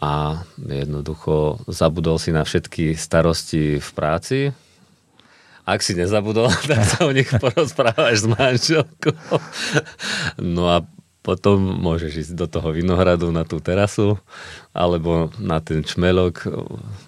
a 0.00 0.42
jednoducho 0.56 1.60
zabudol 1.68 2.16
si 2.16 2.32
na 2.32 2.40
všetky 2.40 2.96
starosti 2.96 3.76
v 3.76 3.90
práci. 3.92 4.38
Ak 5.68 5.84
si 5.84 5.92
nezabudol, 5.92 6.48
tak 6.70 6.82
sa 6.88 7.04
o 7.04 7.12
nich 7.12 7.28
porozprávaš 7.28 8.24
s 8.24 8.26
manželkou. 8.26 9.14
No 10.40 10.72
a 10.72 10.82
potom 11.20 11.60
môžeš 11.60 12.26
ísť 12.26 12.32
do 12.32 12.48
toho 12.48 12.72
vinohradu 12.72 13.28
na 13.28 13.44
tú 13.44 13.60
terasu 13.60 14.16
alebo 14.72 15.28
na 15.36 15.60
ten 15.60 15.84
čmelok, 15.84 16.48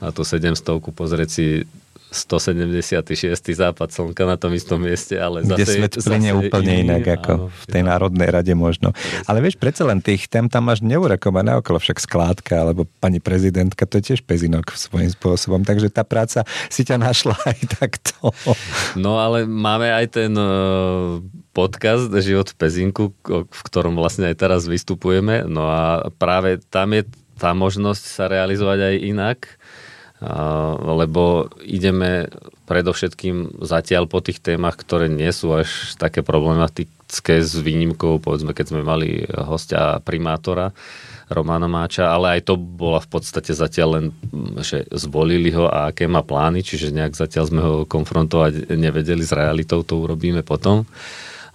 na 0.05 0.13
tú 0.13 0.21
700 0.21 0.61
pozrieť 0.93 1.29
si 1.33 1.47
176. 2.13 3.41
západ 3.41 3.89
slnka 3.89 4.23
na 4.29 4.37
tom 4.37 4.53
istom 4.53 4.79
mieste, 4.79 5.17
ale 5.17 5.41
Kde 5.41 5.65
zase... 5.65 5.77
svet 5.81 5.93
plyne 6.05 6.31
úplne 6.37 6.73
iný, 6.79 6.85
inak 6.85 7.05
ako 7.19 7.33
áno, 7.33 7.47
v 7.49 7.65
tej. 7.67 7.83
Národnej 7.83 8.29
rade 8.29 8.55
možno. 8.55 8.93
Ale 9.25 9.41
vieš, 9.41 9.57
predsa 9.57 9.89
len 9.89 10.05
tých 10.05 10.29
tém 10.29 10.47
tam 10.47 10.69
máš 10.69 10.85
neurakované 10.85 11.57
okolo, 11.57 11.81
však 11.81 11.99
skládka, 11.99 12.55
alebo 12.63 12.85
pani 13.01 13.19
prezidentka, 13.19 13.89
to 13.89 13.99
je 13.99 14.13
tiež 14.13 14.21
pezinok 14.23 14.71
svojím 14.77 15.11
spôsobom, 15.11 15.65
takže 15.65 15.89
tá 15.89 16.05
práca 16.05 16.45
si 16.69 16.85
ťa 16.85 17.01
našla 17.01 17.35
aj 17.51 17.61
takto. 17.81 18.31
No 18.95 19.19
ale 19.19 19.49
máme 19.49 19.89
aj 19.89 20.07
ten 20.13 20.33
e, 20.37 20.49
podcast 21.57 22.13
Život 22.13 22.53
v 22.53 22.57
pezinku, 22.61 23.05
v 23.27 23.61
ktorom 23.67 23.97
vlastne 23.97 24.29
aj 24.29 24.37
teraz 24.37 24.69
vystupujeme, 24.69 25.49
no 25.49 25.67
a 25.67 26.13
práve 26.21 26.61
tam 26.69 26.93
je 26.93 27.09
tá 27.43 27.51
možnosť 27.59 28.05
sa 28.07 28.31
realizovať 28.31 28.79
aj 28.87 28.95
inak 29.03 29.39
lebo 30.83 31.51
ideme 31.67 32.31
predovšetkým 32.71 33.59
zatiaľ 33.59 34.07
po 34.07 34.23
tých 34.23 34.39
témach, 34.39 34.79
ktoré 34.79 35.11
nie 35.11 35.29
sú 35.35 35.51
až 35.51 35.99
také 35.99 36.23
problematické 36.23 37.43
s 37.43 37.59
výnimkou, 37.59 38.23
povedzme, 38.23 38.55
keď 38.55 38.67
sme 38.71 38.83
mali 38.87 39.27
hostia 39.27 39.99
primátora 40.07 40.71
Romana 41.27 41.67
Máča, 41.67 42.13
ale 42.13 42.39
aj 42.39 42.53
to 42.53 42.55
bola 42.55 43.03
v 43.03 43.09
podstate 43.09 43.51
zatiaľ 43.57 43.89
len, 43.99 44.07
že 44.63 44.87
zvolili 44.95 45.51
ho 45.51 45.67
a 45.67 45.91
aké 45.91 46.07
má 46.07 46.23
plány, 46.23 46.63
čiže 46.63 46.95
nejak 46.95 47.19
zatiaľ 47.19 47.45
sme 47.49 47.61
ho 47.61 47.75
konfrontovať 47.89 48.73
nevedeli 48.79 49.25
s 49.27 49.35
realitou, 49.35 49.83
to 49.83 49.99
urobíme 49.99 50.47
potom. 50.47 50.87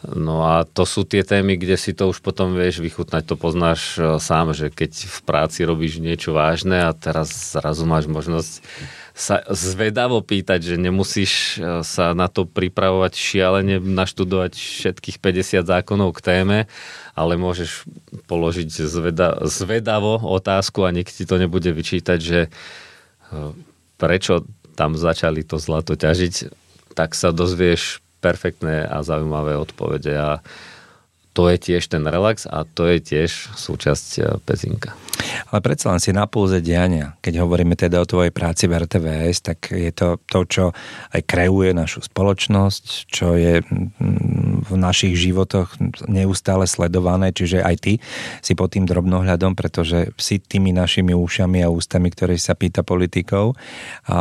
No 0.05 0.45
a 0.45 0.61
to 0.61 0.85
sú 0.85 1.09
tie 1.09 1.25
témy, 1.25 1.57
kde 1.57 1.73
si 1.73 1.89
to 1.89 2.13
už 2.13 2.21
potom 2.21 2.53
vieš 2.53 2.85
vychutnať, 2.85 3.33
to 3.33 3.33
poznáš 3.33 3.97
e, 3.97 4.21
sám, 4.21 4.53
že 4.53 4.69
keď 4.69 4.93
v 4.93 5.19
práci 5.25 5.65
robíš 5.65 5.97
niečo 5.97 6.37
vážne 6.37 6.85
a 6.85 6.93
teraz 6.93 7.57
zrazu 7.57 7.89
máš 7.89 8.05
možnosť 8.05 8.61
sa 9.17 9.41
zvedavo 9.49 10.21
pýtať, 10.21 10.61
že 10.61 10.75
nemusíš 10.77 11.57
e, 11.57 11.81
sa 11.81 12.13
na 12.13 12.29
to 12.29 12.45
pripravovať 12.45 13.17
šialene, 13.17 13.81
naštudovať 13.81 14.53
všetkých 14.53 15.17
50 15.17 15.65
zákonov 15.65 16.13
k 16.13 16.21
téme, 16.21 16.59
ale 17.17 17.33
môžeš 17.33 17.89
položiť 18.29 18.69
zveda, 18.69 19.49
zvedavo 19.49 20.21
otázku 20.21 20.85
a 20.85 20.93
nikto 20.93 21.17
ti 21.17 21.25
to 21.25 21.41
nebude 21.41 21.73
vyčítať, 21.73 22.19
že 22.21 22.39
e, 22.45 22.49
prečo 23.97 24.45
tam 24.77 24.93
začali 24.93 25.41
to 25.41 25.57
zlato 25.57 25.97
ťažiť, 25.97 26.53
tak 26.93 27.17
sa 27.17 27.33
dozvieš 27.33 28.05
perfektné 28.19 28.85
a 28.87 29.05
zaujímavé 29.05 29.57
odpovede 29.57 30.13
a 30.17 30.29
to 31.37 31.53
je 31.53 31.57
tiež 31.61 31.93
ten 31.93 32.01
relax 32.01 32.49
a 32.49 32.65
to 32.65 32.89
je 32.89 32.97
tiež 32.97 33.29
súčasť 33.53 34.07
e, 34.17 34.21
pezinka. 34.41 34.97
Ale 35.53 35.61
predsa 35.61 35.93
len 35.93 36.01
si 36.01 36.09
na 36.09 36.25
púze 36.25 36.57
diania. 36.65 37.13
Keď 37.21 37.45
hovoríme 37.45 37.77
teda 37.77 38.01
o 38.01 38.09
tvojej 38.09 38.33
práci 38.33 38.65
v 38.65 38.81
RTVS, 38.81 39.45
tak 39.45 39.69
je 39.69 39.93
to 39.93 40.17
to, 40.25 40.39
čo 40.49 40.65
aj 41.13 41.21
kreuje 41.29 41.77
našu 41.77 42.01
spoločnosť, 42.01 42.85
čo 43.05 43.37
je 43.37 43.61
v 44.65 44.73
našich 44.73 45.13
životoch 45.13 45.77
neustále 46.09 46.65
sledované, 46.65 47.29
čiže 47.29 47.61
aj 47.61 47.75
ty 47.85 47.93
si 48.41 48.57
pod 48.57 48.73
tým 48.73 48.89
drobnohľadom, 48.89 49.53
pretože 49.53 50.17
si 50.17 50.41
tými 50.41 50.73
našimi 50.73 51.13
ušami 51.13 51.61
a 51.61 51.69
ústami, 51.69 52.09
ktoré 52.09 52.33
sa 52.41 52.57
pýta 52.57 52.81
politikov. 52.81 53.53
A 54.09 54.17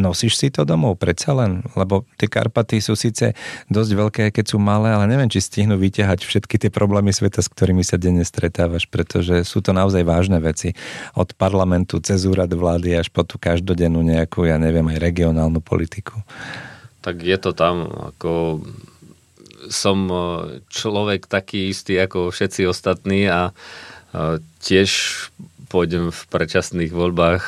nosíš 0.00 0.40
si 0.40 0.48
to 0.48 0.64
domov 0.64 0.96
predsa 0.96 1.36
len? 1.36 1.60
Lebo 1.76 2.08
tie 2.16 2.26
Karpaty 2.26 2.80
sú 2.80 2.96
síce 2.96 3.36
dosť 3.68 3.90
veľké, 3.92 4.22
keď 4.32 4.44
sú 4.50 4.58
malé, 4.58 4.96
ale 4.96 5.04
neviem, 5.06 5.28
či 5.28 5.44
stihnú 5.44 5.76
vyťahať 5.76 6.24
všetky 6.24 6.56
tie 6.56 6.70
problémy 6.72 7.12
sveta, 7.12 7.44
s 7.44 7.52
ktorými 7.52 7.84
sa 7.84 8.00
denne 8.00 8.24
stretávaš, 8.24 8.88
pretože 8.88 9.44
sú 9.44 9.60
to 9.60 9.76
naozaj 9.76 10.00
vážne 10.02 10.40
veci. 10.40 10.72
Od 11.12 11.28
parlamentu 11.36 12.00
cez 12.00 12.24
úrad 12.24 12.50
vlády 12.50 12.96
až 12.96 13.12
po 13.12 13.22
tú 13.22 13.36
každodennú 13.36 14.00
nejakú, 14.00 14.48
ja 14.48 14.56
neviem, 14.56 14.88
aj 14.88 14.98
regionálnu 14.98 15.60
politiku. 15.60 16.24
Tak 17.04 17.20
je 17.20 17.36
to 17.36 17.52
tam, 17.52 17.88
ako 18.12 18.64
som 19.68 20.08
e, 20.08 20.16
človek 20.72 21.28
taký 21.28 21.68
istý 21.72 22.00
ako 22.00 22.32
všetci 22.32 22.64
ostatní 22.64 23.28
a 23.28 23.52
e, 23.52 23.52
tiež 24.64 24.90
pôjdem 25.68 26.10
v 26.10 26.20
predčasných 26.32 26.90
voľbách 26.90 27.44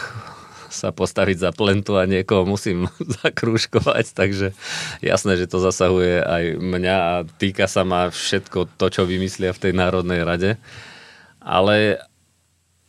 sa 0.73 0.91
postaviť 0.91 1.37
za 1.39 1.51
plentu 1.53 2.01
a 2.01 2.09
niekoho 2.09 2.49
musím 2.49 2.89
zakrúškovať, 3.23 4.17
takže 4.17 4.57
jasné, 5.05 5.33
že 5.37 5.47
to 5.47 5.61
zasahuje 5.61 6.25
aj 6.25 6.45
mňa 6.59 6.97
a 6.97 7.13
týka 7.39 7.69
sa 7.69 7.85
ma 7.85 8.09
všetko 8.09 8.81
to, 8.81 8.87
čo 8.89 9.03
vymyslia 9.05 9.53
v 9.53 9.63
tej 9.69 9.73
Národnej 9.77 10.25
rade. 10.25 10.51
Ale 11.39 12.01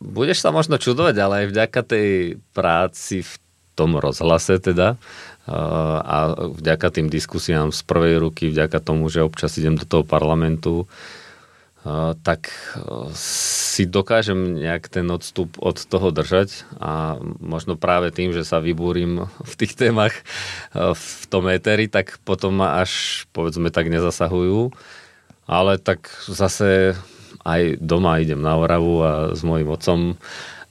budeš 0.00 0.42
sa 0.42 0.50
možno 0.50 0.80
čudovať, 0.80 1.14
ale 1.20 1.34
aj 1.44 1.46
vďaka 1.52 1.80
tej 1.84 2.08
práci 2.56 3.22
v 3.22 3.32
tom 3.74 3.98
rozhlase 3.98 4.62
teda 4.62 4.96
a 6.04 6.16
vďaka 6.40 6.88
tým 6.88 7.12
diskusiám 7.12 7.68
z 7.68 7.80
prvej 7.84 8.16
ruky, 8.16 8.48
vďaka 8.48 8.80
tomu, 8.80 9.12
že 9.12 9.20
občas 9.20 9.60
idem 9.60 9.76
do 9.76 9.84
toho 9.84 10.00
parlamentu, 10.00 10.88
tak 12.24 12.48
si 13.12 13.84
dokážem 13.84 14.56
nejak 14.56 14.88
ten 14.88 15.04
odstup 15.12 15.60
od 15.60 15.76
toho 15.76 16.08
držať 16.08 16.64
a 16.80 17.20
možno 17.44 17.76
práve 17.76 18.08
tým, 18.08 18.32
že 18.32 18.40
sa 18.40 18.64
vybúrim 18.64 19.28
v 19.28 19.54
tých 19.60 19.76
témach 19.76 20.16
v 20.72 21.22
tom 21.28 21.44
éteri, 21.52 21.84
tak 21.92 22.16
potom 22.24 22.56
ma 22.56 22.80
až 22.80 23.24
povedzme 23.36 23.68
tak 23.68 23.92
nezasahujú. 23.92 24.72
Ale 25.44 25.76
tak 25.76 26.08
zase 26.24 26.96
aj 27.44 27.76
doma 27.84 28.16
idem 28.16 28.40
na 28.40 28.56
Oravu 28.56 29.04
a 29.04 29.36
s 29.36 29.44
mojim 29.44 29.68
otcom 29.68 30.16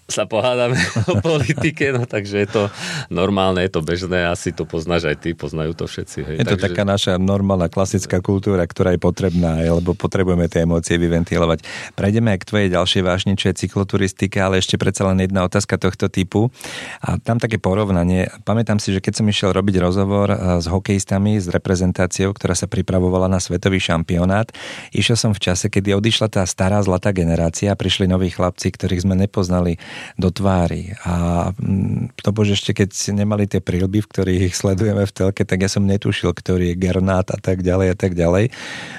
sa 0.07 0.27
pohádame 0.27 0.75
o 1.11 1.23
politike, 1.23 1.95
no 1.95 2.03
takže 2.03 2.43
je 2.43 2.49
to 2.49 2.63
normálne, 3.07 3.63
je 3.63 3.71
to 3.71 3.81
bežné, 3.81 4.27
asi 4.27 4.51
to 4.51 4.67
poznáš 4.67 5.07
aj 5.07 5.17
ty, 5.23 5.29
poznajú 5.31 5.71
to 5.73 5.87
všetci. 5.87 6.19
Hej. 6.23 6.35
Je 6.43 6.47
to 6.47 6.59
takže... 6.59 6.65
taká 6.69 6.83
naša 6.83 7.13
normálna 7.15 7.71
klasická 7.71 8.19
kultúra, 8.19 8.67
ktorá 8.67 8.91
je 8.91 8.99
potrebná, 8.99 9.63
lebo 9.63 9.95
potrebujeme 9.95 10.51
tie 10.51 10.67
emócie 10.67 10.99
vyventilovať. 10.99 11.63
Prejdeme 11.95 12.35
aj 12.35 12.39
k 12.43 12.47
tvojej 12.49 12.69
ďalšej 12.71 13.01
vášni, 13.03 13.33
čo 13.39 13.49
je 13.51 13.59
cykloturistika, 13.63 14.51
ale 14.51 14.59
ešte 14.59 14.75
predsa 14.75 15.07
len 15.07 15.23
jedna 15.23 15.47
otázka 15.47 15.79
tohto 15.79 16.11
typu. 16.11 16.51
A 16.99 17.15
tam 17.17 17.39
také 17.39 17.55
porovnanie. 17.57 18.27
Pamätám 18.43 18.83
si, 18.83 18.91
že 18.91 18.99
keď 18.99 19.23
som 19.23 19.25
išiel 19.27 19.55
robiť 19.55 19.79
rozhovor 19.79 20.27
eh, 20.31 20.37
s 20.59 20.67
hokejistami, 20.67 21.39
s 21.39 21.47
reprezentáciou, 21.47 22.35
ktorá 22.35 22.53
sa 22.53 22.67
pripravovala 22.67 23.31
na 23.31 23.39
svetový 23.39 23.79
šampionát, 23.79 24.51
išiel 24.91 25.15
som 25.15 25.31
v 25.31 25.39
čase, 25.39 25.71
kedy 25.71 25.95
odišla 25.95 26.27
tá 26.27 26.43
stará 26.43 26.83
zlatá 26.83 27.15
generácia 27.15 27.71
a 27.71 27.79
prišli 27.79 28.05
noví 28.05 28.29
chlapci, 28.29 28.69
ktorých 28.75 29.07
sme 29.07 29.15
nepoznali 29.15 29.79
do 30.15 30.29
tvári. 30.29 30.95
A 31.03 31.49
mm, 31.55 32.17
to 32.19 32.29
bože 32.31 32.57
ešte 32.59 32.71
keď 32.73 32.89
nemali 33.13 33.49
tie 33.49 33.59
prílby, 33.59 34.03
v 34.03 34.09
ktorých 34.09 34.41
ich 34.51 34.55
sledujeme 34.55 35.03
v 35.03 35.11
telke, 35.13 35.43
tak 35.43 35.63
ja 35.63 35.69
som 35.69 35.83
netušil, 35.85 36.31
ktorý 36.33 36.73
je 36.73 36.79
Gernát 36.79 37.27
a 37.33 37.39
tak 37.39 37.61
ďalej 37.61 37.87
a 37.93 37.95
tak 37.97 38.13
ďalej. 38.13 38.53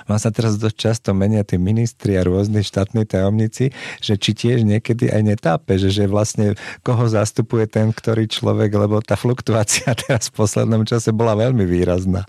Vám 0.06 0.20
sa 0.20 0.30
teraz 0.30 0.56
dosť 0.60 0.76
často 0.76 1.10
menia 1.16 1.42
tí 1.46 1.56
ministri 1.56 2.16
a 2.18 2.26
rôzni 2.26 2.64
štátni 2.64 3.06
tajomníci, 3.08 3.72
že 4.00 4.14
či 4.18 4.30
tiež 4.34 4.66
niekedy 4.66 5.10
aj 5.10 5.22
netápe, 5.22 5.76
že, 5.80 5.92
že 5.92 6.10
vlastne 6.10 6.58
koho 6.82 7.06
zastupuje 7.06 7.70
ten, 7.70 7.90
ktorý 7.90 8.28
človek, 8.28 8.70
lebo 8.74 9.00
tá 9.00 9.14
fluktuácia 9.18 9.94
teraz 10.06 10.28
v 10.28 10.40
poslednom 10.40 10.82
čase 10.84 11.14
bola 11.14 11.38
veľmi 11.38 11.64
výrazná. 11.64 12.26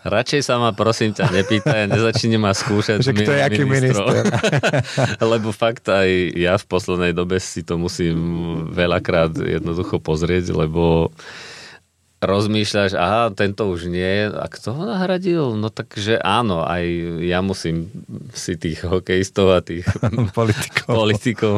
Radšej 0.00 0.40
sa 0.40 0.56
ma 0.56 0.72
prosím 0.72 1.12
ťa 1.12 1.28
nepýtaj, 1.28 1.92
nezačni 1.92 2.40
ma 2.40 2.56
skúšať. 2.56 3.04
Že 3.04 3.12
kto 3.20 3.30
je 3.36 3.42
aký 3.44 3.62
minister. 3.68 4.24
Lebo 5.32 5.52
fakt 5.52 5.84
aj 5.92 6.08
ja 6.40 6.56
v 6.56 6.64
poslednej 6.64 7.12
dobe 7.12 7.36
si 7.36 7.60
to 7.60 7.76
musím 7.76 8.16
veľakrát 8.72 9.36
jednoducho 9.36 10.00
pozrieť, 10.00 10.56
lebo 10.56 11.12
rozmýšľaš, 12.20 12.92
aha, 13.00 13.32
tento 13.32 13.64
už 13.64 13.88
nie, 13.88 14.28
a 14.28 14.44
kto 14.44 14.76
ho 14.76 14.84
nahradil? 14.84 15.56
No 15.56 15.72
takže 15.72 16.20
áno, 16.20 16.60
aj 16.68 16.84
ja 17.24 17.40
musím 17.40 17.88
si 18.36 18.60
tých 18.60 18.84
hokejistov 18.84 19.56
a 19.56 19.64
tých 19.64 19.88
politikov, 20.38 20.92
politikov 20.92 21.54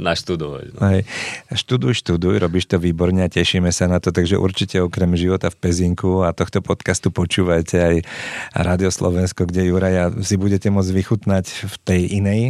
naštudovať. 0.00 0.64
No. 0.72 0.80
Hej. 0.88 1.04
Študuj, 1.52 2.00
študuj, 2.00 2.40
robíš 2.40 2.72
to 2.72 2.80
výborne 2.80 3.20
a 3.20 3.28
tešíme 3.28 3.68
sa 3.68 3.92
na 3.92 4.00
to, 4.00 4.08
takže 4.08 4.40
určite 4.40 4.80
okrem 4.80 5.12
života 5.20 5.52
v 5.52 5.60
Pezinku 5.60 6.24
a 6.24 6.32
tohto 6.32 6.64
podcastu 6.64 7.12
počúvajte 7.12 7.76
aj 7.76 7.96
Radio 8.56 8.88
Slovensko, 8.88 9.44
kde 9.44 9.68
Juraja 9.68 10.08
si 10.24 10.40
budete 10.40 10.72
môcť 10.72 10.92
vychutnať 10.96 11.44
v 11.68 11.74
tej 11.84 12.02
inej 12.16 12.40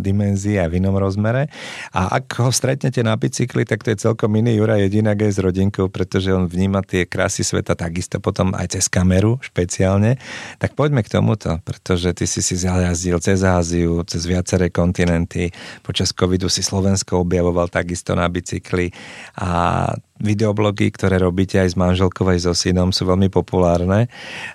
dimenzii 0.00 0.56
a 0.56 0.72
v 0.72 0.80
inom 0.80 0.96
rozmere. 0.96 1.52
A 1.92 2.16
ak 2.16 2.40
ho 2.40 2.48
stretnete 2.48 3.04
na 3.04 3.12
bicykli, 3.20 3.68
tak 3.68 3.84
to 3.84 3.92
je 3.92 4.00
celkom 4.00 4.32
iný 4.40 4.56
Jura 4.56 4.80
jedinak 4.80 5.20
aj 5.20 5.32
s 5.36 5.38
rodinkou, 5.44 5.92
pretože 5.92 6.32
on 6.32 6.48
vníma 6.48 6.80
tie 6.94 7.10
krásy 7.10 7.42
sveta 7.42 7.74
takisto 7.74 8.22
potom 8.22 8.54
aj 8.54 8.78
cez 8.78 8.86
kameru 8.86 9.42
špeciálne. 9.42 10.14
Tak 10.62 10.78
poďme 10.78 11.02
k 11.02 11.10
tomuto, 11.10 11.58
pretože 11.66 12.14
ty 12.14 12.30
si 12.30 12.38
si 12.38 12.54
zajazdil 12.54 13.18
cez 13.18 13.42
Áziu, 13.42 14.06
cez 14.06 14.22
viaceré 14.30 14.70
kontinenty. 14.70 15.50
Počas 15.82 16.14
covidu 16.14 16.46
si 16.46 16.62
Slovensko 16.62 17.18
objavoval 17.18 17.66
takisto 17.66 18.14
na 18.14 18.30
bicykli 18.30 18.94
a 19.42 19.90
videoblogy, 20.22 20.94
ktoré 20.94 21.18
robíte 21.18 21.58
aj 21.58 21.74
s 21.74 21.76
manželkou, 21.76 22.22
aj 22.30 22.46
so 22.46 22.54
synom, 22.54 22.94
sú 22.94 23.02
veľmi 23.06 23.26
populárne. 23.26 24.06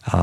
A 0.08 0.20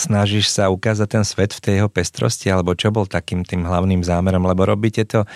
snažíš 0.00 0.48
sa 0.48 0.72
ukázať 0.72 1.08
ten 1.08 1.24
svet 1.24 1.52
v 1.52 1.60
tej 1.60 1.74
jeho 1.82 1.90
pestrosti, 1.92 2.48
alebo 2.48 2.72
čo 2.72 2.88
bol 2.88 3.04
takým 3.04 3.44
tým 3.44 3.68
hlavným 3.68 4.00
zámerom, 4.00 4.48
lebo 4.48 4.64
robíte 4.64 5.04
to 5.04 5.28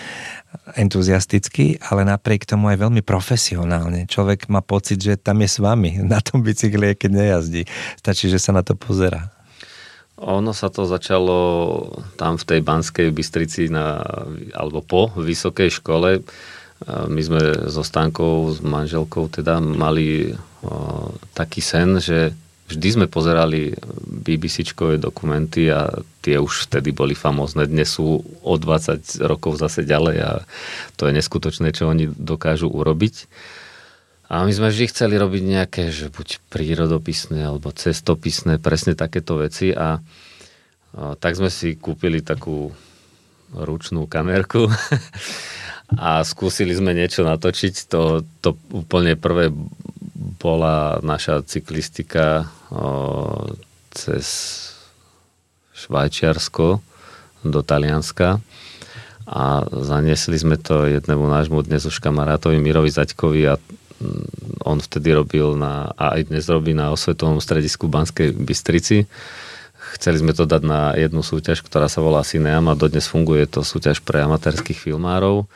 entuziasticky, 0.73 1.77
ale 1.81 2.05
napriek 2.05 2.49
tomu 2.49 2.73
aj 2.73 2.81
veľmi 2.81 3.05
profesionálne. 3.05 4.09
Človek 4.09 4.49
má 4.49 4.65
pocit, 4.65 4.97
že 4.97 5.13
tam 5.17 5.45
je 5.45 5.49
s 5.49 5.57
vami 5.61 6.01
na 6.13 6.17
tom 6.17 6.41
bicykli, 6.41 6.97
keď 6.97 7.11
nejazdí. 7.13 7.61
Stačí, 8.01 8.33
že 8.33 8.41
sa 8.41 8.49
na 8.49 8.65
to 8.65 8.73
pozera. 8.73 9.29
Ono 10.23 10.53
sa 10.53 10.69
to 10.69 10.85
začalo 10.85 11.37
tam 12.21 12.37
v 12.37 12.45
tej 12.45 12.59
Banskej 12.61 13.09
Bystrici 13.09 13.67
na, 13.67 13.97
alebo 14.53 14.85
po 14.85 15.09
vysokej 15.17 15.81
škole. 15.81 16.21
My 16.83 17.21
sme 17.23 17.71
so 17.71 17.79
Stankou, 17.79 18.51
s 18.51 18.59
manželkou 18.59 19.31
teda 19.31 19.63
mali 19.63 20.35
o, 20.59 21.15
taký 21.31 21.63
sen, 21.63 21.95
že 22.03 22.35
vždy 22.67 22.87
sme 22.99 23.07
pozerali 23.07 23.71
BBC-čkové 24.03 24.99
dokumenty 24.99 25.71
a 25.71 25.87
tie 26.19 26.35
už 26.35 26.67
vtedy 26.67 26.91
boli 26.91 27.15
famózne. 27.15 27.67
Dnes 27.67 27.87
sú 27.87 28.19
o 28.43 28.53
20 28.59 29.23
rokov 29.23 29.63
zase 29.63 29.87
ďalej 29.87 30.17
a 30.23 30.31
to 30.99 31.07
je 31.07 31.15
neskutočné, 31.15 31.71
čo 31.71 31.87
oni 31.87 32.11
dokážu 32.11 32.67
urobiť. 32.67 33.31
A 34.33 34.43
my 34.43 34.51
sme 34.51 34.67
vždy 34.73 34.89
chceli 34.89 35.15
robiť 35.15 35.43
nejaké, 35.45 35.83
že 35.93 36.09
buď 36.09 36.41
prírodopisné 36.51 37.47
alebo 37.47 37.69
cestopisné, 37.71 38.59
presne 38.59 38.97
takéto 38.97 39.39
veci 39.39 39.71
a, 39.71 39.99
a 40.97 41.15
tak 41.15 41.37
sme 41.37 41.53
si 41.53 41.79
kúpili 41.79 42.19
takú 42.25 42.73
ručnú 43.53 44.09
kamerku 44.09 44.65
a 45.97 46.21
skúsili 46.25 46.73
sme 46.73 46.95
niečo 46.95 47.25
natočiť. 47.25 47.89
To, 47.93 48.21
to 48.41 48.55
úplne 48.73 49.17
prvé 49.17 49.53
bola 50.39 50.99
naša 50.99 51.43
cyklistika 51.47 52.47
o, 52.67 53.47
cez 53.93 54.25
Švajčiarsko 55.73 56.79
do 57.43 57.59
Talianska 57.59 58.39
a 59.23 59.63
zaniesli 59.71 60.35
sme 60.35 60.59
to 60.59 60.87
jednému 60.87 61.23
nášmu 61.27 61.63
dnes 61.63 61.87
už 61.87 62.03
kamarátovi 62.03 62.59
Mirovi 62.59 62.91
Zaďkovi 62.91 63.41
a 63.47 63.55
mm, 63.55 64.67
on 64.67 64.83
vtedy 64.83 65.15
robil 65.15 65.55
na, 65.55 65.91
a 65.95 66.19
aj 66.19 66.31
dnes 66.31 66.47
robí 66.51 66.75
na 66.75 66.91
osvetovom 66.91 67.39
stredisku 67.39 67.87
Banskej 67.87 68.35
Bystrici. 68.35 69.07
Chceli 69.95 70.23
sme 70.23 70.35
to 70.35 70.43
dať 70.47 70.61
na 70.63 70.95
jednu 70.95 71.23
súťaž, 71.23 71.63
ktorá 71.63 71.87
sa 71.87 72.03
volá 72.03 72.23
Cineam 72.23 72.67
a 72.71 72.79
dodnes 72.79 73.07
funguje 73.07 73.47
to 73.47 73.63
súťaž 73.63 74.03
pre 74.03 74.23
amatérských 74.23 74.79
filmárov 74.79 75.47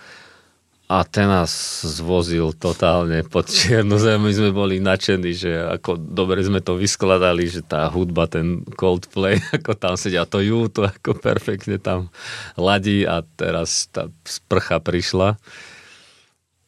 a 0.87 1.03
ten 1.03 1.27
nás 1.27 1.51
zvozil 1.83 2.55
totálne 2.55 3.19
pod 3.27 3.51
čiernu 3.51 3.99
zem. 3.99 4.23
My 4.23 4.31
sme 4.31 4.55
boli 4.55 4.79
nadšení, 4.79 5.35
že 5.35 5.51
ako 5.59 5.99
dobre 5.99 6.39
sme 6.39 6.63
to 6.63 6.79
vyskladali, 6.79 7.43
že 7.43 7.59
tá 7.59 7.91
hudba, 7.91 8.31
ten 8.31 8.63
Coldplay, 8.79 9.43
ako 9.59 9.75
tam 9.75 9.99
sedia, 9.99 10.23
to 10.23 10.39
ju, 10.39 10.71
to 10.71 10.87
ako 10.87 11.19
perfektne 11.19 11.75
tam 11.75 12.07
ladí 12.55 13.03
a 13.03 13.19
teraz 13.35 13.91
tá 13.91 14.07
sprcha 14.23 14.79
prišla. 14.79 15.35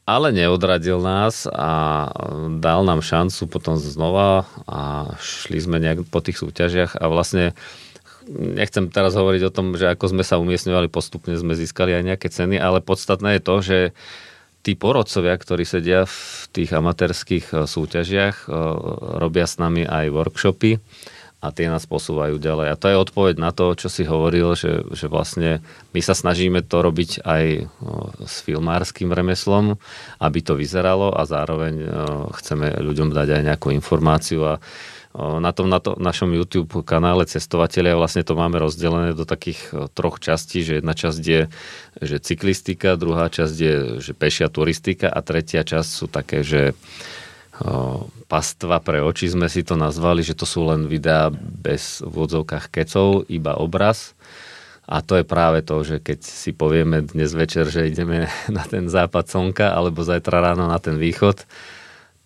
Ale 0.03 0.35
neodradil 0.35 0.99
nás 0.99 1.47
a 1.47 2.09
dal 2.59 2.81
nám 2.81 3.05
šancu 3.05 3.45
potom 3.45 3.77
znova 3.77 4.43
a 4.65 5.13
šli 5.21 5.63
sme 5.63 5.77
nejak 5.79 6.09
po 6.09 6.19
tých 6.19 6.41
súťažiach 6.41 6.97
a 6.97 7.05
vlastne 7.07 7.53
nechcem 8.27 8.91
teraz 8.91 9.15
hovoriť 9.15 9.41
o 9.47 9.53
tom, 9.53 9.77
že 9.79 9.87
ako 9.91 10.11
sme 10.11 10.23
sa 10.25 10.41
umiestňovali 10.41 10.91
postupne, 10.91 11.37
sme 11.37 11.55
získali 11.55 11.95
aj 11.95 12.03
nejaké 12.03 12.27
ceny, 12.27 12.59
ale 12.59 12.83
podstatné 12.83 13.39
je 13.39 13.41
to, 13.41 13.55
že 13.63 13.79
tí 14.63 14.75
porodcovia, 14.75 15.35
ktorí 15.39 15.63
sedia 15.63 16.03
v 16.03 16.45
tých 16.51 16.71
amatérských 16.75 17.45
e, 17.49 17.55
súťažiach, 17.65 18.45
e, 18.45 18.47
robia 19.19 19.47
s 19.47 19.55
nami 19.57 19.87
aj 19.87 20.11
workshopy 20.11 20.77
a 21.39 21.55
tie 21.55 21.71
nás 21.71 21.87
posúvajú 21.87 22.35
ďalej. 22.35 22.67
A 22.67 22.79
to 22.79 22.91
je 22.91 22.99
odpoveď 22.99 23.39
na 23.39 23.55
to, 23.55 23.71
čo 23.79 23.87
si 23.87 24.03
hovoril, 24.03 24.59
že, 24.59 24.83
že 24.91 25.07
vlastne 25.07 25.63
my 25.95 26.01
sa 26.03 26.11
snažíme 26.11 26.59
to 26.67 26.83
robiť 26.83 27.23
aj 27.23 27.43
e, 27.55 27.61
s 28.27 28.43
filmárským 28.43 29.15
remeslom, 29.15 29.79
aby 30.19 30.39
to 30.43 30.59
vyzeralo 30.59 31.15
a 31.15 31.23
zároveň 31.23 31.75
chceme 32.35 32.83
ľuďom 32.83 33.15
dať 33.15 33.27
aj 33.39 33.41
nejakú 33.55 33.71
informáciu 33.71 34.43
a 34.43 34.53
na 35.17 35.49
tom 35.49 35.65
na 35.65 35.81
to, 35.81 35.97
našom 35.97 36.29
YouTube 36.37 36.85
kanále 36.85 37.25
Cestovateľia 37.25 37.97
vlastne 37.97 38.21
to 38.21 38.37
máme 38.37 38.61
rozdelené 38.61 39.17
do 39.17 39.25
takých 39.25 39.89
troch 39.97 40.21
častí, 40.21 40.61
že 40.61 40.79
jedna 40.79 40.93
časť 40.93 41.21
je 41.21 41.41
že 41.99 42.17
cyklistika, 42.21 42.93
druhá 42.93 43.27
časť 43.27 43.55
je 43.57 43.75
že 43.99 44.13
pešia 44.13 44.53
turistika 44.53 45.09
a 45.09 45.19
tretia 45.25 45.65
časť 45.65 45.89
sú 45.89 46.05
také, 46.05 46.45
že 46.45 46.77
pastva 48.29 48.79
pre 48.79 49.03
oči 49.03 49.27
sme 49.27 49.51
si 49.51 49.65
to 49.67 49.75
nazvali, 49.75 50.23
že 50.23 50.37
to 50.37 50.47
sú 50.47 50.63
len 50.69 50.87
videá 50.87 51.27
bez 51.33 51.99
v 51.99 52.15
odzovkách 52.23 52.71
kecov, 52.71 53.27
iba 53.27 53.57
obraz. 53.59 54.15
A 54.89 55.05
to 55.05 55.21
je 55.21 55.25
práve 55.27 55.61
to, 55.61 55.85
že 55.85 56.01
keď 56.01 56.19
si 56.25 56.49
povieme 56.49 57.05
dnes 57.05 57.29
večer, 57.37 57.69
že 57.69 57.89
ideme 57.89 58.31
na 58.57 58.63
ten 58.63 58.87
západ 58.87 59.25
slnka 59.27 59.75
alebo 59.75 60.05
zajtra 60.05 60.53
ráno 60.53 60.71
na 60.71 60.79
ten 60.79 60.95
východ, 60.95 61.43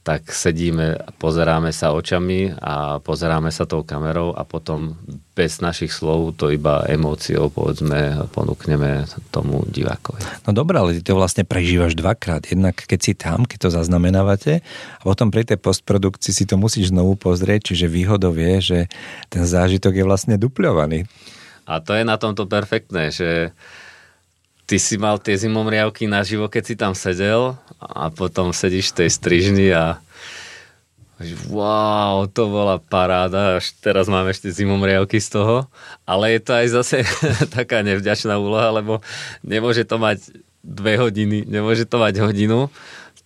tak 0.03 0.35
sedíme, 0.35 0.99
pozeráme 1.15 1.71
sa 1.71 1.95
očami 1.95 2.51
a 2.59 2.99
pozeráme 2.99 3.47
sa 3.55 3.63
tou 3.63 3.87
kamerou 3.87 4.35
a 4.35 4.43
potom 4.43 4.99
bez 5.31 5.63
našich 5.63 5.95
slov 5.95 6.35
to 6.35 6.51
iba 6.51 6.83
emóciou 6.91 7.47
povedzme 7.47 8.27
ponúkneme 8.35 9.07
tomu 9.31 9.63
divákovi. 9.63 10.19
No 10.43 10.51
dobré, 10.51 10.83
ale 10.83 10.99
ty 10.99 11.01
to 11.07 11.15
vlastne 11.15 11.47
prežívaš 11.47 11.95
dvakrát. 11.95 12.43
Jednak 12.43 12.83
keď 12.83 12.99
si 12.99 13.13
tam, 13.15 13.47
keď 13.47 13.57
to 13.65 13.69
zaznamenávate 13.79 14.59
a 14.99 15.03
potom 15.07 15.31
pri 15.31 15.47
tej 15.47 15.57
postprodukcii 15.63 16.35
si 16.35 16.43
to 16.43 16.59
musíš 16.59 16.91
znovu 16.91 17.15
pozrieť, 17.15 17.71
čiže 17.71 17.87
výhodou 17.87 18.35
je, 18.35 18.55
že 18.59 18.79
ten 19.31 19.47
zážitok 19.47 19.95
je 19.95 20.03
vlastne 20.03 20.35
dupľovaný. 20.35 21.07
A 21.63 21.79
to 21.79 21.95
je 21.95 22.03
na 22.03 22.19
tomto 22.19 22.43
perfektné, 22.43 23.07
že 23.07 23.55
ty 24.65 24.79
si 24.79 24.95
mal 24.95 25.19
tie 25.19 25.35
zimomriavky 25.35 26.07
naživo, 26.07 26.47
keď 26.47 26.63
si 26.63 26.75
tam 26.79 26.93
sedel 26.95 27.59
a 27.79 28.07
potom 28.13 28.55
sedíš 28.55 28.95
v 28.95 29.03
tej 29.03 29.09
strižni 29.11 29.67
a 29.75 29.99
wow, 31.47 32.27
to 32.27 32.49
bola 32.51 32.81
paráda, 32.81 33.59
až 33.61 33.71
teraz 33.79 34.11
máme 34.11 34.33
ešte 34.33 34.51
zimomriavky 34.51 35.21
z 35.23 35.39
toho, 35.39 35.57
ale 36.03 36.35
je 36.35 36.41
to 36.43 36.51
aj 36.51 36.67
zase 36.71 36.97
taká 37.55 37.85
nevďačná 37.85 38.35
úloha, 38.35 38.73
lebo 38.73 38.99
nemôže 39.45 39.87
to 39.87 39.95
mať 40.01 40.33
dve 40.63 40.99
hodiny, 40.99 41.43
nemôže 41.47 41.83
to 41.87 41.99
mať 41.99 42.23
hodinu, 42.23 42.71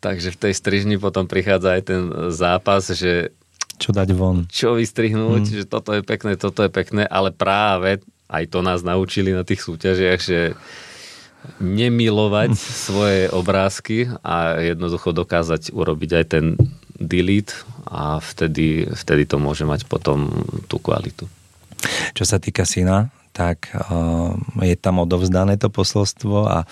takže 0.01 0.33
v 0.33 0.41
tej 0.41 0.53
strižni 0.57 0.95
potom 0.97 1.25
prichádza 1.29 1.77
aj 1.77 1.81
ten 1.85 2.01
zápas, 2.33 2.85
že 2.93 3.33
čo 3.77 3.93
dať 3.93 4.09
von. 4.17 4.49
Čo 4.49 4.73
vystrihnúť, 4.73 5.43
mm. 5.45 5.53
že 5.53 5.65
toto 5.69 5.93
je 5.93 6.01
pekné, 6.01 6.33
toto 6.33 6.65
je 6.65 6.71
pekné, 6.73 7.05
ale 7.05 7.29
práve 7.29 8.01
aj 8.25 8.43
to 8.49 8.65
nás 8.65 8.81
naučili 8.81 9.31
na 9.31 9.45
tých 9.45 9.61
súťažiach, 9.61 10.19
že 10.19 10.57
nemilovať 11.59 12.51
svoje 12.57 13.21
obrázky 13.31 14.11
a 14.21 14.59
jednoducho 14.61 15.15
dokázať 15.15 15.73
urobiť 15.73 16.11
aj 16.21 16.25
ten 16.27 16.45
delete 16.97 17.53
a 17.87 18.19
vtedy, 18.19 18.89
vtedy 18.91 19.23
to 19.29 19.37
môže 19.39 19.63
mať 19.63 19.85
potom 19.87 20.27
tú 20.67 20.81
kvalitu. 20.81 21.29
Čo 22.17 22.23
sa 22.25 22.41
týka 22.41 22.65
syna, 22.65 23.13
tak 23.31 23.69
uh, 23.69 24.33
je 24.65 24.73
tam 24.73 25.05
odovzdané 25.05 25.61
to 25.61 25.69
posolstvo 25.69 26.49
a 26.49 26.65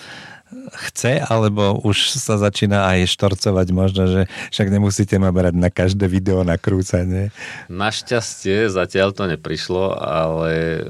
chce, 0.72 1.18
alebo 1.18 1.82
už 1.82 2.14
sa 2.14 2.38
začína 2.38 2.86
aj 2.94 3.10
štorcovať 3.10 3.66
možno, 3.74 4.06
že 4.06 4.20
však 4.54 4.70
nemusíte 4.70 5.18
ma 5.18 5.34
brať 5.34 5.54
na 5.58 5.70
každé 5.74 6.06
video 6.06 6.46
na 6.46 6.54
krúcanie. 6.54 7.34
Našťastie 7.66 8.70
zatiaľ 8.70 9.10
to 9.10 9.26
neprišlo, 9.26 9.98
ale 9.98 10.86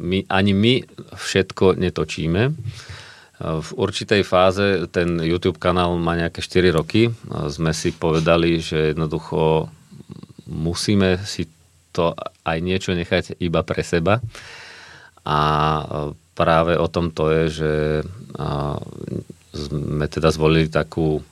my, 0.00 0.24
ani 0.28 0.52
my 0.56 0.74
všetko 1.12 1.76
netočíme. 1.76 2.42
V 3.36 3.70
určitej 3.76 4.24
fáze 4.24 4.88
ten 4.88 5.20
YouTube 5.20 5.60
kanál 5.60 5.92
má 6.00 6.16
nejaké 6.16 6.40
4 6.40 6.72
roky. 6.72 7.12
Sme 7.52 7.76
si 7.76 7.92
povedali, 7.92 8.64
že 8.64 8.96
jednoducho 8.96 9.68
musíme 10.48 11.20
si 11.28 11.44
to 11.92 12.16
aj 12.48 12.58
niečo 12.64 12.96
nechať 12.96 13.36
iba 13.36 13.60
pre 13.60 13.84
seba. 13.84 14.24
A 15.28 15.38
práve 16.32 16.80
o 16.80 16.88
tom 16.88 17.12
to 17.12 17.28
je, 17.28 17.44
že 17.52 17.72
sme 19.52 20.06
teda 20.06 20.28
zvolili 20.28 20.68
takú 20.68 21.24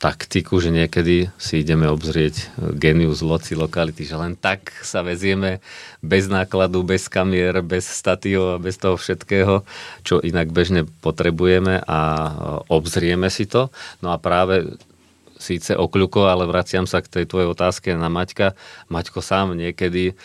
taktiku, 0.00 0.64
že 0.64 0.72
niekedy 0.72 1.28
si 1.36 1.60
ideme 1.60 1.84
obzrieť 1.84 2.48
genius 2.72 3.20
loci 3.20 3.52
lokality, 3.52 4.08
že 4.08 4.16
len 4.16 4.32
tak 4.32 4.72
sa 4.80 5.04
vezieme 5.04 5.60
bez 6.00 6.24
nákladu, 6.24 6.80
bez 6.80 7.04
kamier, 7.04 7.60
bez 7.60 7.84
statio 7.84 8.56
a 8.56 8.62
bez 8.62 8.80
toho 8.80 8.96
všetkého, 8.96 9.60
čo 10.00 10.24
inak 10.24 10.56
bežne 10.56 10.88
potrebujeme 11.04 11.84
a 11.84 12.00
obzrieme 12.72 13.28
si 13.28 13.44
to. 13.44 13.68
No 14.00 14.12
a 14.12 14.16
práve 14.16 14.72
síce 15.36 15.76
okľuko, 15.76 16.32
ale 16.32 16.48
vraciam 16.48 16.88
sa 16.88 17.04
k 17.04 17.20
tej 17.20 17.24
tvojej 17.28 17.52
otázke 17.52 17.92
na 17.92 18.08
Maťka. 18.08 18.56
Maťko 18.88 19.20
sám 19.20 19.52
niekedy 19.52 20.16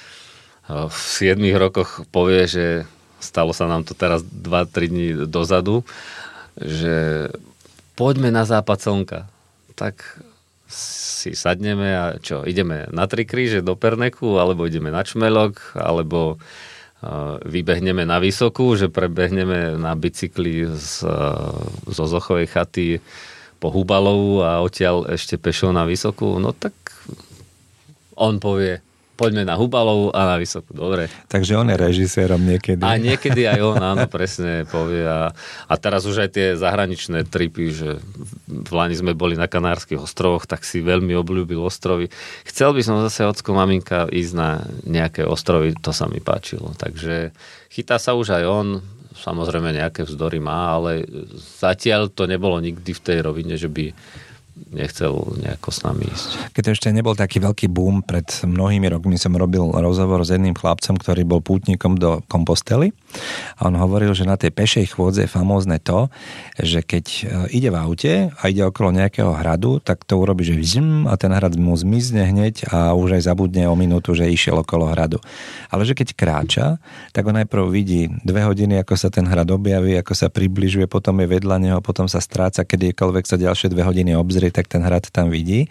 v 0.72 0.96
7 0.96 1.36
rokoch 1.60 2.08
povie, 2.16 2.48
že 2.48 2.66
stalo 3.20 3.52
sa 3.52 3.68
nám 3.68 3.84
to 3.84 3.92
teraz 3.92 4.24
2-3 4.24 4.92
dní 4.92 5.08
dozadu, 5.28 5.84
že 6.60 7.30
poďme 7.96 8.32
na 8.32 8.48
západ 8.48 8.78
slnka. 8.80 9.20
Tak 9.76 10.24
si 10.72 11.38
sadneme 11.38 11.90
a 11.94 12.06
čo, 12.18 12.42
ideme 12.42 12.90
na 12.90 13.06
tri 13.06 13.24
kríže 13.24 13.62
do 13.62 13.78
Perneku, 13.78 14.42
alebo 14.42 14.66
ideme 14.66 14.90
na 14.90 15.06
Čmelok, 15.06 15.78
alebo 15.78 16.36
uh, 16.36 17.38
vybehneme 17.46 18.04
na 18.04 18.18
Vysokú, 18.18 18.74
že 18.74 18.90
prebehneme 18.90 19.78
na 19.78 19.94
bicykli 19.94 20.66
z, 20.74 21.06
uh, 21.06 21.54
zo 21.90 22.06
Zochovej 22.10 22.50
chaty 22.50 23.00
po 23.62 23.70
Hubalovu 23.72 24.42
a 24.42 24.60
odtiaľ 24.60 25.10
ešte 25.14 25.38
pešou 25.38 25.70
na 25.70 25.86
Vysokú, 25.86 26.42
no 26.42 26.52
tak 26.52 26.74
on 28.16 28.40
povie, 28.40 28.80
poďme 29.16 29.48
na 29.48 29.56
Hubalov 29.56 30.12
a 30.12 30.28
na 30.28 30.36
Vysokú. 30.36 30.76
Dobre. 30.76 31.08
Takže 31.32 31.56
on 31.56 31.72
je 31.72 31.78
režisérom 31.80 32.44
niekedy. 32.44 32.84
A 32.84 33.00
niekedy 33.00 33.48
aj 33.48 33.60
on, 33.64 33.80
áno, 33.80 34.06
presne 34.12 34.68
povie. 34.68 35.08
A, 35.08 35.32
a 35.66 35.74
teraz 35.80 36.04
už 36.04 36.28
aj 36.28 36.30
tie 36.36 36.48
zahraničné 36.60 37.26
tripy, 37.26 37.72
že 37.72 37.90
v 38.46 38.72
Lani 38.76 38.94
sme 38.94 39.16
boli 39.16 39.40
na 39.40 39.48
Kanárskych 39.48 40.04
ostrovoch, 40.04 40.44
tak 40.46 40.68
si 40.68 40.84
veľmi 40.84 41.16
obľúbil 41.16 41.64
ostrovy. 41.64 42.12
Chcel 42.44 42.76
by 42.76 42.82
som 42.84 43.02
zase 43.02 43.24
ocko 43.24 43.56
maminka 43.56 44.06
ísť 44.12 44.34
na 44.36 44.62
nejaké 44.84 45.24
ostrovy, 45.24 45.74
to 45.80 45.96
sa 45.96 46.06
mi 46.12 46.20
páčilo. 46.20 46.76
Takže 46.76 47.32
chytá 47.72 47.96
sa 47.98 48.14
už 48.14 48.36
aj 48.36 48.44
on, 48.44 48.68
samozrejme 49.16 49.72
nejaké 49.72 50.04
vzdory 50.04 50.44
má, 50.44 50.76
ale 50.76 51.08
zatiaľ 51.40 52.12
to 52.12 52.28
nebolo 52.28 52.60
nikdy 52.60 52.92
v 52.92 53.04
tej 53.04 53.18
rovine, 53.24 53.56
že 53.56 53.72
by 53.72 53.96
nechcel 54.72 55.36
nejako 55.40 55.70
s 55.72 55.80
nami 55.84 56.08
ísť. 56.08 56.56
Keď 56.56 56.66
ešte 56.72 56.88
nebol 56.96 57.16
taký 57.16 57.44
veľký 57.44 57.68
boom, 57.68 58.04
pred 58.04 58.26
mnohými 58.44 58.88
rokmi 58.88 59.20
som 59.20 59.36
robil 59.36 59.68
rozhovor 59.76 60.24
s 60.24 60.32
jedným 60.32 60.56
chlapcom, 60.56 60.96
ktorý 60.96 61.28
bol 61.28 61.44
pútnikom 61.44 62.00
do 62.00 62.24
Kompostely 62.32 62.96
a 63.56 63.72
on 63.72 63.76
hovoril, 63.80 64.12
že 64.12 64.28
na 64.28 64.36
tej 64.36 64.52
pešej 64.52 64.98
chôdze 64.98 65.24
je 65.24 65.32
famózne 65.32 65.80
to, 65.80 66.12
že 66.60 66.84
keď 66.84 67.06
e, 67.06 67.22
ide 67.56 67.70
v 67.72 67.78
aute 67.80 68.14
a 68.36 68.44
ide 68.50 68.68
okolo 68.68 68.92
nejakého 68.92 69.32
hradu, 69.38 69.80
tak 69.80 70.04
to 70.04 70.18
urobí, 70.20 70.44
že 70.44 70.58
vzm 70.58 71.08
a 71.08 71.16
ten 71.16 71.32
hrad 71.32 71.56
mu 71.56 71.78
zmizne 71.78 72.28
hneď 72.28 72.68
a 72.74 72.98
už 72.98 73.22
aj 73.22 73.32
zabudne 73.32 73.70
o 73.70 73.76
minútu, 73.78 74.18
že 74.18 74.28
išiel 74.28 74.60
okolo 74.60 74.90
hradu. 74.92 75.22
Ale 75.70 75.88
že 75.88 75.94
keď 75.94 76.18
kráča, 76.18 76.66
tak 77.14 77.24
on 77.30 77.38
najprv 77.40 77.64
vidí 77.70 78.10
dve 78.26 78.44
hodiny, 78.44 78.82
ako 78.82 78.98
sa 78.98 79.14
ten 79.14 79.30
hrad 79.30 79.48
objaví, 79.48 79.96
ako 80.00 80.14
sa 80.18 80.28
približuje, 80.28 80.90
potom 80.90 81.22
je 81.24 81.28
vedľa 81.30 81.58
neho, 81.62 81.80
potom 81.80 82.10
sa 82.10 82.20
stráca, 82.20 82.66
kedykoľvek 82.66 83.24
sa 83.24 83.38
ďalšie 83.40 83.70
dve 83.72 83.86
hodiny 83.86 84.18
obzrie 84.18 84.50
tak 84.56 84.72
ten 84.72 84.82
hrad 84.82 85.12
tam 85.12 85.28
vidí. 85.28 85.68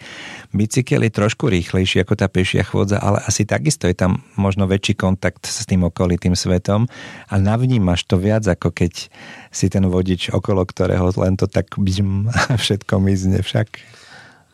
Bicykel 0.53 1.03
je 1.05 1.11
trošku 1.11 1.49
rýchlejší 1.49 2.05
ako 2.05 2.13
tá 2.13 2.29
pešia 2.29 2.61
chôdza, 2.61 3.01
ale 3.01 3.19
asi 3.25 3.43
takisto 3.43 3.89
je 3.89 3.97
tam 3.97 4.21
možno 4.37 4.69
väčší 4.69 4.93
kontakt 4.93 5.49
s 5.49 5.65
tým 5.65 5.83
okolitým 5.89 6.37
svetom 6.37 6.85
a 7.27 7.34
navnímaš 7.37 8.05
to 8.07 8.19
viac, 8.19 8.45
ako 8.45 8.71
keď 8.71 9.11
si 9.49 9.65
ten 9.71 9.85
vodič, 9.87 10.33
okolo 10.33 10.63
ktorého 10.63 11.11
len 11.21 11.35
to 11.35 11.47
tak 11.47 11.75
bžm, 11.75 12.29
všetko 12.63 12.99
mizne 12.99 13.39
však. 13.41 13.81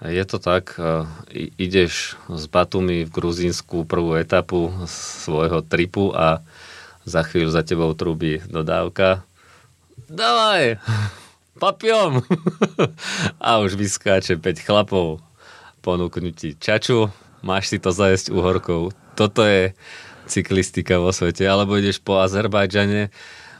Je 0.01 0.23
to 0.25 0.41
tak, 0.41 0.81
e, 0.81 1.05
ideš 1.61 2.17
z 2.25 2.43
Batumi 2.49 3.05
v 3.05 3.13
Gruzínsku 3.13 3.85
prvú 3.85 4.17
etapu 4.17 4.73
svojho 4.89 5.61
tripu 5.61 6.09
a 6.17 6.41
za 7.05 7.21
chvíľu 7.21 7.53
za 7.53 7.61
tebou 7.61 7.93
trúbi 7.93 8.41
dodávka. 8.49 9.21
Dávaj! 10.09 10.81
papiom. 11.61 12.25
a 13.37 13.61
už 13.61 13.77
vyskáče 13.77 14.41
5 14.41 14.65
chlapov, 14.65 15.21
ponúknu 15.85 16.33
ti 16.33 16.57
čaču, 16.57 17.13
máš 17.45 17.69
si 17.69 17.77
to 17.77 17.93
zajesť 17.93 18.33
uhorkou. 18.33 18.89
Toto 19.13 19.45
je 19.45 19.77
cyklistika 20.31 21.03
vo 21.03 21.11
svete. 21.11 21.43
Alebo 21.43 21.75
ideš 21.75 21.99
po 21.99 22.23
Azerbajdžane, 22.23 23.11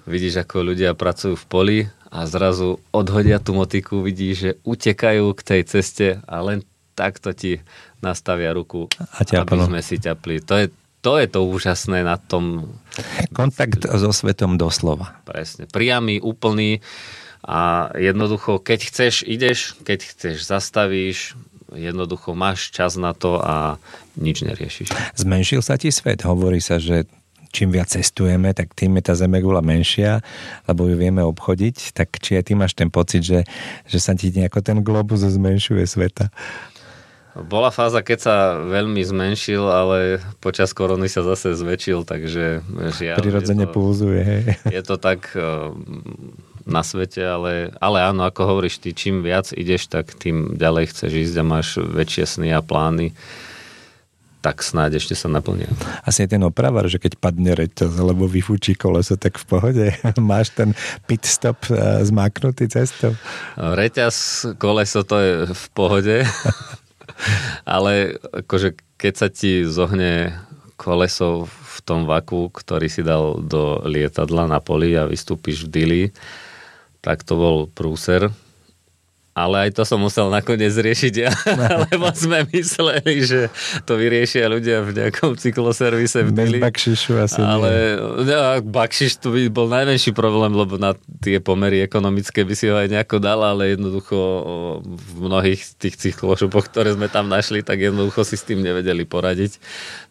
vidíš, 0.07 0.47
ako 0.47 0.71
ľudia 0.71 0.95
pracujú 0.95 1.35
v 1.35 1.45
poli 1.51 1.79
a 2.07 2.23
zrazu 2.27 2.79
odhodia 2.95 3.43
tú 3.43 3.55
motiku, 3.55 3.99
vidíš, 3.99 4.35
že 4.35 4.51
utekajú 4.63 5.31
k 5.35 5.41
tej 5.43 5.61
ceste 5.67 6.07
a 6.23 6.35
len 6.39 6.63
takto 6.95 7.31
ti 7.31 7.63
nastavia 8.03 8.51
ruku, 8.51 8.91
a 8.99 9.23
aby 9.23 9.57
sme 9.63 9.79
si 9.79 9.95
ťapli. 10.01 10.43
To 10.43 10.59
je, 10.59 10.65
to 10.99 11.21
je 11.21 11.27
to 11.31 11.39
úžasné 11.47 12.03
na 12.03 12.19
tom. 12.19 12.75
Kontakt 13.31 13.87
so 13.87 14.11
svetom 14.11 14.59
doslova. 14.59 15.21
Presne. 15.23 15.71
Priamy, 15.71 16.19
úplný 16.19 16.83
a 17.41 17.89
jednoducho, 17.97 18.61
keď 18.61 18.79
chceš, 18.85 19.13
ideš, 19.25 19.73
keď 19.81 19.99
chceš, 20.05 20.45
zastavíš, 20.45 21.33
jednoducho 21.75 22.35
máš 22.35 22.71
čas 22.71 22.99
na 22.99 23.15
to 23.15 23.39
a 23.39 23.79
nič 24.19 24.43
neriešiš. 24.43 24.91
Zmenšil 25.15 25.63
sa 25.63 25.79
ti 25.79 25.91
svet? 25.91 26.23
Hovorí 26.27 26.59
sa, 26.59 26.77
že 26.77 27.07
čím 27.51 27.75
viac 27.75 27.91
cestujeme, 27.91 28.55
tak 28.55 28.71
tým 28.71 28.95
je 28.99 29.03
tá 29.11 29.13
zemegula 29.15 29.59
menšia, 29.59 30.23
lebo 30.67 30.87
ju 30.87 30.95
vieme 30.95 31.19
obchodiť. 31.23 31.91
Tak 31.91 32.19
či 32.23 32.39
aj 32.39 32.47
ty 32.47 32.53
máš 32.55 32.73
ten 32.75 32.87
pocit, 32.87 33.27
že, 33.27 33.43
že 33.87 33.99
sa 33.99 34.15
ti 34.15 34.31
nejako 34.31 34.63
ten 34.63 34.79
globus 34.79 35.23
zmenšuje 35.23 35.83
sveta? 35.83 36.31
Bola 37.31 37.71
fáza, 37.71 38.03
keď 38.03 38.19
sa 38.19 38.35
veľmi 38.59 38.99
zmenšil, 39.07 39.63
ale 39.63 40.19
počas 40.43 40.75
korony 40.75 41.07
sa 41.07 41.23
zase 41.23 41.55
zväčšil, 41.55 42.03
takže 42.03 42.59
žiaľ. 42.99 43.17
Prirodzene 43.23 43.71
púzuje, 43.71 44.19
hej. 44.19 44.43
Je 44.67 44.83
to 44.83 44.99
tak 44.99 45.31
na 46.65 46.81
svete, 46.85 47.21
ale, 47.23 47.73
ale 47.81 47.97
áno, 48.01 48.25
ako 48.27 48.55
hovoríš, 48.55 48.81
ty 48.81 48.95
čím 48.95 49.25
viac 49.25 49.53
ideš, 49.53 49.89
tak 49.89 50.13
tým 50.15 50.57
ďalej 50.57 50.93
chceš 50.93 51.11
ísť 51.29 51.35
a 51.39 51.43
máš 51.43 51.67
väčšie 51.79 52.25
sny 52.25 52.49
a 52.53 52.61
plány 52.63 53.13
tak 54.41 54.65
snáď 54.65 54.97
ešte 54.97 55.13
sa 55.13 55.29
naplnia. 55.29 55.69
Asi 56.01 56.25
je 56.25 56.33
ten 56.33 56.41
opravar, 56.41 56.89
že 56.89 56.97
keď 56.97 57.21
padne 57.21 57.53
reťaz 57.53 57.93
alebo 57.93 58.25
vyfúči 58.25 58.73
koleso, 58.73 59.13
tak 59.13 59.37
v 59.37 59.45
pohode. 59.45 59.85
Máš 60.17 60.57
ten 60.57 60.73
pit 61.05 61.29
stop 61.29 61.61
uh, 61.69 62.01
zmáknutý 62.01 62.65
cestou? 62.65 63.13
Reťaz, 63.53 64.49
koleso 64.57 65.05
to 65.05 65.21
je 65.21 65.33
v 65.53 65.65
pohode, 65.77 66.17
ale 67.77 68.17
akože 68.33 68.73
keď 68.97 69.13
sa 69.13 69.29
ti 69.29 69.61
zohne 69.61 70.33
koleso 70.73 71.45
v 71.45 71.77
tom 71.85 72.09
vaku, 72.09 72.49
ktorý 72.49 72.89
si 72.89 73.05
dal 73.05 73.37
do 73.45 73.85
lietadla 73.85 74.49
na 74.49 74.57
poli 74.57 74.97
a 74.97 75.05
vystúpiš 75.05 75.69
v 75.69 75.69
dili, 75.69 76.01
tak 77.01 77.25
to 77.25 77.33
bol 77.33 77.57
prúser. 77.65 78.29
ale 79.31 79.67
aj 79.67 79.79
to 79.79 79.87
som 79.87 79.95
musel 80.03 80.27
nakoniec 80.27 80.75
riešiť 80.75 81.13
ja, 81.15 81.31
lebo 81.87 82.11
sme 82.11 82.43
mysleli, 82.51 83.23
že 83.23 83.47
to 83.87 83.95
vyriešia 83.95 84.51
ľudia 84.51 84.83
v 84.83 84.91
nejakom 84.91 85.39
cykloservise 85.39 86.27
v 86.27 86.29
Bez 86.35 86.51
bakšišu 86.59 87.11
asi 87.15 87.39
Ale 87.39 87.95
ja, 88.27 88.59
bakšiš 88.59 89.23
to 89.23 89.31
by 89.31 89.47
bol 89.47 89.71
najmenší 89.71 90.11
problém, 90.11 90.51
lebo 90.51 90.75
na 90.75 90.93
tie 91.23 91.39
pomery 91.39 91.79
ekonomické 91.79 92.43
by 92.43 92.53
si 92.53 92.67
ho 92.67 92.75
aj 92.75 92.91
nejako 92.91 93.23
dal, 93.23 93.39
ale 93.39 93.73
jednoducho 93.73 94.19
v 94.83 95.11
mnohých 95.23 95.79
tých 95.79 95.95
cyklošopoch, 95.95 96.67
ktoré 96.67 96.91
sme 96.91 97.07
tam 97.07 97.31
našli, 97.31 97.63
tak 97.63 97.79
jednoducho 97.79 98.27
si 98.27 98.35
s 98.35 98.43
tým 98.43 98.59
nevedeli 98.59 99.07
poradiť. 99.07 99.57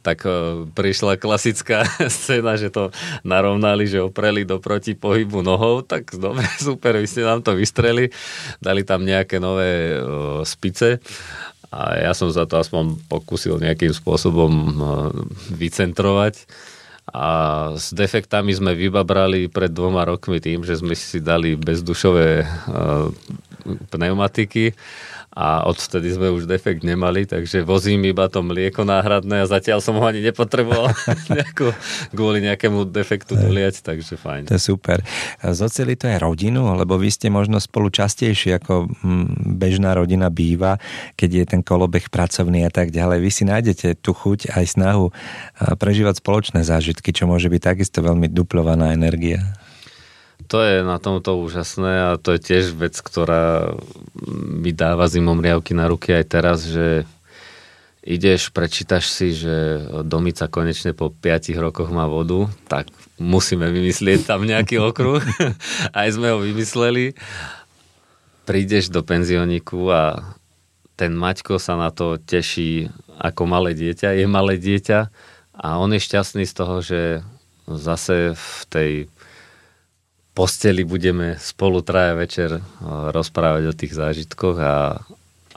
Tak 0.00 0.24
prišla 0.72 1.20
klasická 1.20 1.84
scéna, 2.08 2.56
že 2.56 2.72
to 2.72 2.88
narovnali, 3.20 3.84
že 3.84 4.00
opreli 4.00 4.48
do 4.48 4.56
proti 4.56 4.96
pohybu 4.96 5.44
nohou, 5.44 5.84
tak 5.84 6.16
dobre, 6.16 6.48
super, 6.60 6.96
vy 6.96 7.06
ste 7.06 7.24
nám 7.24 7.44
to 7.44 7.52
vystreli, 7.52 8.08
dali 8.58 8.82
tam 8.82 9.04
nejaké 9.04 9.36
nové 9.36 9.96
uh, 9.96 10.40
spice. 10.42 10.98
A 11.70 12.02
ja 12.02 12.12
som 12.18 12.26
za 12.34 12.50
to 12.50 12.58
aspoň 12.58 12.98
pokúsil 13.06 13.62
nejakým 13.62 13.94
spôsobom 13.94 14.50
uh, 14.50 14.74
vycentrovať. 15.54 16.48
A 17.10 17.26
s 17.74 17.90
defektami 17.90 18.54
sme 18.54 18.74
vybabrali 18.78 19.50
pred 19.50 19.70
dvoma 19.70 20.06
rokmi 20.06 20.38
tým, 20.38 20.62
že 20.62 20.78
sme 20.78 20.94
si 20.94 21.18
dali 21.18 21.58
bezdušové 21.58 22.46
pneumatiky 23.90 24.74
a 25.30 25.62
odvtedy 25.62 26.10
sme 26.10 26.34
už 26.34 26.50
defekt 26.50 26.82
nemali, 26.82 27.22
takže 27.22 27.62
vozím 27.62 28.02
iba 28.10 28.26
to 28.26 28.42
mlieko 28.42 28.82
náhradné 28.82 29.46
a 29.46 29.46
zatiaľ 29.46 29.78
som 29.78 29.94
ho 29.94 30.02
ani 30.02 30.18
nepotreboval 30.26 30.90
nejako, 31.30 31.70
kvôli 32.10 32.42
nejakému 32.42 32.90
defektu 32.90 33.38
doliať, 33.38 33.86
takže 33.86 34.18
fajn. 34.18 34.50
To 34.50 34.58
je 34.58 34.62
super. 34.62 34.98
Zoceli 35.38 35.94
to 35.94 36.10
aj 36.10 36.18
rodinu, 36.18 36.74
lebo 36.74 36.98
vy 36.98 37.14
ste 37.14 37.30
možno 37.30 37.62
spolu 37.62 37.94
častejšie 37.94 38.58
ako 38.58 38.90
mm, 38.90 39.54
bežná 39.54 39.94
rodina 39.94 40.26
býva, 40.34 40.82
keď 41.14 41.30
je 41.30 41.44
ten 41.46 41.60
kolobeh 41.62 42.10
pracovný 42.10 42.66
a 42.66 42.70
tak 42.74 42.90
ďalej. 42.90 43.18
Vy 43.22 43.30
si 43.30 43.44
nájdete 43.46 44.02
tú 44.02 44.10
chuť 44.10 44.50
aj 44.50 44.64
snahu 44.66 45.14
prežívať 45.78 46.18
spoločné 46.18 46.66
zážitky, 46.66 47.14
čo 47.14 47.30
môže 47.30 47.46
byť 47.46 47.62
takisto 47.62 48.02
veľmi 48.02 48.26
duplovaná 48.26 48.90
energia 48.98 49.54
to 50.46 50.58
je 50.62 50.86
na 50.86 50.96
tomto 51.02 51.36
úžasné 51.40 52.14
a 52.14 52.20
to 52.20 52.36
je 52.36 52.40
tiež 52.40 52.64
vec, 52.76 52.96
ktorá 52.96 53.76
mi 54.32 54.72
dáva 54.72 55.10
zimomriavky 55.10 55.74
na 55.76 55.90
ruky 55.90 56.16
aj 56.16 56.24
teraz, 56.28 56.64
že 56.64 57.04
ideš, 58.00 58.48
prečítaš 58.50 59.12
si, 59.12 59.36
že 59.36 59.84
Domica 60.04 60.48
konečne 60.48 60.96
po 60.96 61.12
5 61.12 61.52
rokoch 61.60 61.92
má 61.92 62.08
vodu, 62.08 62.48
tak 62.66 62.88
musíme 63.20 63.68
vymyslieť 63.68 64.24
tam 64.24 64.48
nejaký 64.48 64.80
okruh. 64.80 65.20
aj 66.00 66.08
sme 66.16 66.32
ho 66.32 66.40
vymysleli. 66.40 67.12
Prídeš 68.48 68.88
do 68.88 69.04
penzioniku 69.04 69.92
a 69.92 70.34
ten 70.96 71.12
Maťko 71.16 71.60
sa 71.60 71.76
na 71.76 71.92
to 71.92 72.16
teší 72.20 72.88
ako 73.20 73.44
malé 73.44 73.76
dieťa, 73.76 74.16
je 74.16 74.26
malé 74.28 74.56
dieťa 74.56 75.12
a 75.60 75.68
on 75.76 75.92
je 75.92 76.00
šťastný 76.00 76.48
z 76.48 76.54
toho, 76.56 76.80
že 76.80 77.00
zase 77.68 78.32
v 78.32 78.60
tej 78.72 78.90
posteli 80.40 80.88
budeme 80.88 81.36
spolu 81.36 81.84
traja 81.84 82.16
večer 82.16 82.56
eh, 82.56 82.62
rozprávať 83.12 83.62
o 83.68 83.76
tých 83.76 83.92
zážitkoch 83.92 84.56
a, 84.56 84.96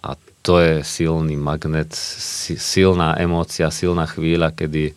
a 0.04 0.10
to 0.44 0.60
je 0.60 0.84
silný 0.84 1.40
magnet, 1.40 1.96
silná 2.60 3.16
emócia, 3.16 3.72
silná 3.72 4.04
chvíľa, 4.04 4.52
kedy 4.52 4.92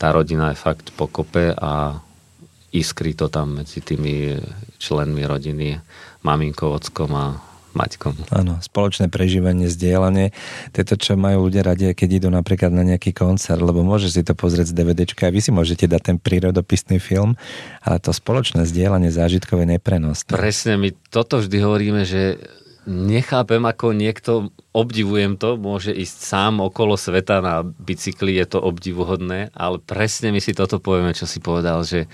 tá 0.00 0.08
rodina 0.08 0.56
je 0.56 0.64
fakt 0.64 0.96
pokope 0.96 1.52
a 1.52 2.00
iskrí 2.72 3.12
to 3.12 3.28
tam 3.28 3.60
medzi 3.60 3.84
tými 3.84 4.40
členmi 4.80 5.28
rodiny, 5.28 5.76
maminkou, 6.24 6.72
ockom 6.72 7.12
a 7.12 7.36
Maťkom. 7.72 8.34
Áno, 8.34 8.58
spoločné 8.58 9.06
prežívanie, 9.06 9.70
zdieľanie. 9.70 10.34
To 10.74 10.76
je 10.82 10.86
to, 10.86 10.96
čo 10.98 11.12
majú 11.14 11.46
ľudia 11.46 11.62
radi, 11.62 11.90
keď 11.94 12.24
idú 12.24 12.28
napríklad 12.28 12.74
na 12.74 12.82
nejaký 12.82 13.14
koncert, 13.14 13.62
lebo 13.62 13.86
môže 13.86 14.10
si 14.10 14.26
to 14.26 14.34
pozrieť 14.34 14.74
z 14.74 14.76
DVDčka 14.76 15.30
a 15.30 15.34
vy 15.34 15.40
si 15.40 15.50
môžete 15.54 15.86
dať 15.86 16.02
ten 16.02 16.16
prírodopisný 16.18 16.98
film, 16.98 17.38
ale 17.82 18.02
to 18.02 18.10
spoločné 18.10 18.66
zdieľanie 18.66 19.14
zážitkové 19.14 19.66
neprenosné. 19.66 20.34
Presne, 20.34 20.76
my 20.78 20.90
toto 21.10 21.38
vždy 21.38 21.56
hovoríme, 21.62 22.02
že 22.02 22.42
nechápem, 22.90 23.60
ako 23.62 23.92
niekto, 23.92 24.32
obdivujem 24.72 25.36
to, 25.36 25.60
môže 25.60 25.92
ísť 25.92 26.16
sám 26.26 26.64
okolo 26.64 26.96
sveta 26.96 27.44
na 27.44 27.62
bicykli, 27.62 28.34
je 28.40 28.56
to 28.56 28.58
obdivuhodné, 28.58 29.52
ale 29.52 29.78
presne 29.78 30.32
my 30.32 30.40
si 30.40 30.56
toto 30.56 30.80
povieme, 30.80 31.12
čo 31.12 31.28
si 31.28 31.38
povedal, 31.38 31.84
že 31.84 32.08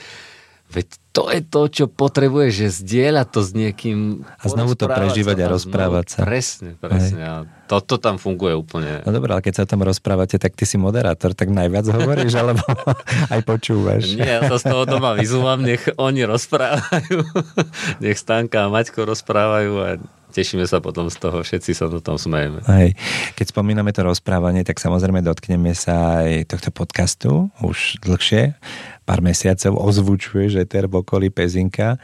Veď 0.67 0.87
to 1.17 1.33
je 1.33 1.41
to, 1.41 1.63
čo 1.73 1.85
potrebuje, 1.89 2.53
že 2.53 2.67
zdieľa 2.85 3.25
to 3.25 3.41
s 3.41 3.57
niekým. 3.57 4.29
A 4.37 4.45
znovu 4.53 4.77
to 4.77 4.85
prežívať 4.85 5.47
a 5.47 5.47
rozprávať 5.49 6.07
sa. 6.13 6.19
Presne, 6.29 6.77
presne. 6.77 7.23
A 7.25 7.33
toto 7.71 7.97
tam 7.97 8.21
funguje 8.21 8.53
úplne. 8.53 9.01
No 9.01 9.17
dobré, 9.17 9.33
ale 9.33 9.41
keď 9.41 9.55
sa 9.57 9.63
o 9.65 9.71
tom 9.73 9.81
rozprávate, 9.81 10.37
tak 10.37 10.53
ty 10.53 10.69
si 10.69 10.77
moderátor, 10.77 11.33
tak 11.33 11.49
najviac 11.49 11.89
hovoríš, 11.89 12.37
alebo 12.43 12.61
aj 13.35 13.41
počúvaš. 13.49 14.13
Nie, 14.13 14.39
ja 14.39 14.41
to 14.45 14.61
z 14.61 14.69
toho 14.69 14.85
doma 14.85 15.17
vyzúvam, 15.17 15.65
nech 15.65 15.89
oni 15.97 16.29
rozprávajú. 16.29 17.25
nech 18.05 18.19
Stanka 18.21 18.67
a 18.67 18.73
Maťko 18.73 19.09
rozprávajú 19.09 19.73
a 19.81 19.89
tešíme 20.37 20.68
sa 20.68 20.85
potom 20.85 21.09
z 21.09 21.16
toho, 21.16 21.40
všetci 21.40 21.72
sa 21.72 21.88
do 21.88 22.05
tom 22.05 22.20
smejeme. 22.20 22.61
Hej. 22.68 22.92
Keď 23.40 23.57
spomíname 23.57 23.96
to 23.96 24.05
rozprávanie, 24.05 24.61
tak 24.68 24.77
samozrejme 24.77 25.25
dotkneme 25.25 25.72
sa 25.72 26.20
aj 26.20 26.53
tohto 26.53 26.68
podcastu 26.68 27.49
už 27.64 28.05
dlhšie 28.05 28.53
pár 29.07 29.22
mesiacov 29.22 29.79
ozvučuje, 29.79 30.51
že 30.51 30.66
ter 30.66 30.90
v 30.90 31.01
okolí 31.01 31.31
Pezinka, 31.31 31.96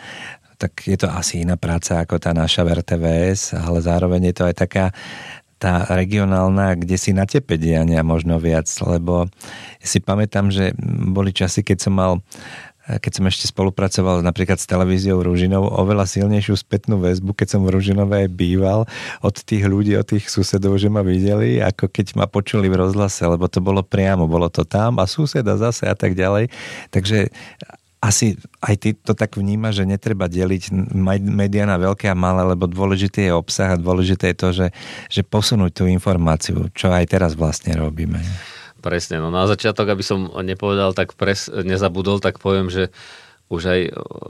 tak 0.56 0.86
je 0.86 0.94
to 0.94 1.10
asi 1.10 1.42
iná 1.42 1.58
práca 1.58 1.98
ako 1.98 2.22
tá 2.22 2.30
naša 2.30 2.62
v 2.62 2.78
RTVS, 2.78 3.58
ale 3.58 3.82
zároveň 3.82 4.30
je 4.30 4.34
to 4.38 4.44
aj 4.46 4.54
taká 4.54 4.86
tá 5.58 5.86
regionálna, 5.94 6.74
kde 6.74 6.98
si 6.98 7.14
na 7.14 7.22
tepe 7.22 7.54
diania 7.54 8.02
možno 8.02 8.42
viac, 8.42 8.66
lebo 8.82 9.30
si 9.78 10.02
pamätám, 10.02 10.50
že 10.50 10.74
boli 11.14 11.30
časy, 11.30 11.62
keď 11.62 11.78
som 11.78 11.94
mal 11.94 12.12
keď 12.82 13.12
som 13.14 13.24
ešte 13.30 13.46
spolupracoval 13.46 14.26
napríklad 14.26 14.58
s 14.58 14.66
televíziou 14.66 15.22
Ružinov, 15.22 15.70
oveľa 15.70 16.06
silnejšiu 16.10 16.58
spätnú 16.58 16.98
väzbu, 16.98 17.30
keď 17.30 17.54
som 17.54 17.60
v 17.62 17.78
Ružinové 17.78 18.26
býval 18.26 18.90
od 19.22 19.34
tých 19.38 19.62
ľudí, 19.62 19.94
od 19.94 20.06
tých 20.06 20.26
susedov, 20.26 20.74
že 20.82 20.90
ma 20.90 21.06
videli, 21.06 21.62
ako 21.62 21.86
keď 21.86 22.18
ma 22.18 22.26
počuli 22.26 22.66
v 22.66 22.82
rozhlase, 22.82 23.22
lebo 23.22 23.46
to 23.46 23.62
bolo 23.62 23.86
priamo, 23.86 24.26
bolo 24.26 24.50
to 24.50 24.66
tam 24.66 24.98
a 24.98 25.06
suseda 25.06 25.54
zase 25.54 25.86
a 25.86 25.94
tak 25.94 26.18
ďalej. 26.18 26.50
Takže 26.90 27.30
asi 28.02 28.34
aj 28.58 28.74
ty 28.82 28.90
to 28.98 29.14
tak 29.14 29.38
vníma, 29.38 29.70
že 29.70 29.86
netreba 29.86 30.26
deliť 30.26 30.74
médiá 31.22 31.70
na 31.70 31.78
veľké 31.78 32.10
a 32.10 32.18
malé, 32.18 32.42
lebo 32.42 32.66
dôležitý 32.66 33.30
je 33.30 33.32
obsah 33.32 33.78
a 33.78 33.78
dôležité 33.78 34.34
je 34.34 34.36
to, 34.36 34.48
že, 34.50 34.68
že 35.06 35.22
posunúť 35.22 35.70
tú 35.70 35.84
informáciu, 35.86 36.66
čo 36.74 36.90
aj 36.90 37.06
teraz 37.06 37.38
vlastne 37.38 37.78
robíme. 37.78 38.18
Presne, 38.82 39.22
no 39.22 39.30
na 39.30 39.46
začiatok, 39.46 39.94
aby 39.94 40.02
som 40.02 40.26
nepovedal, 40.42 40.90
tak 40.92 41.14
pres, 41.14 41.46
nezabudol, 41.46 42.18
tak 42.18 42.42
poviem, 42.42 42.66
že 42.66 42.90
už 43.52 43.62
aj 43.68 43.80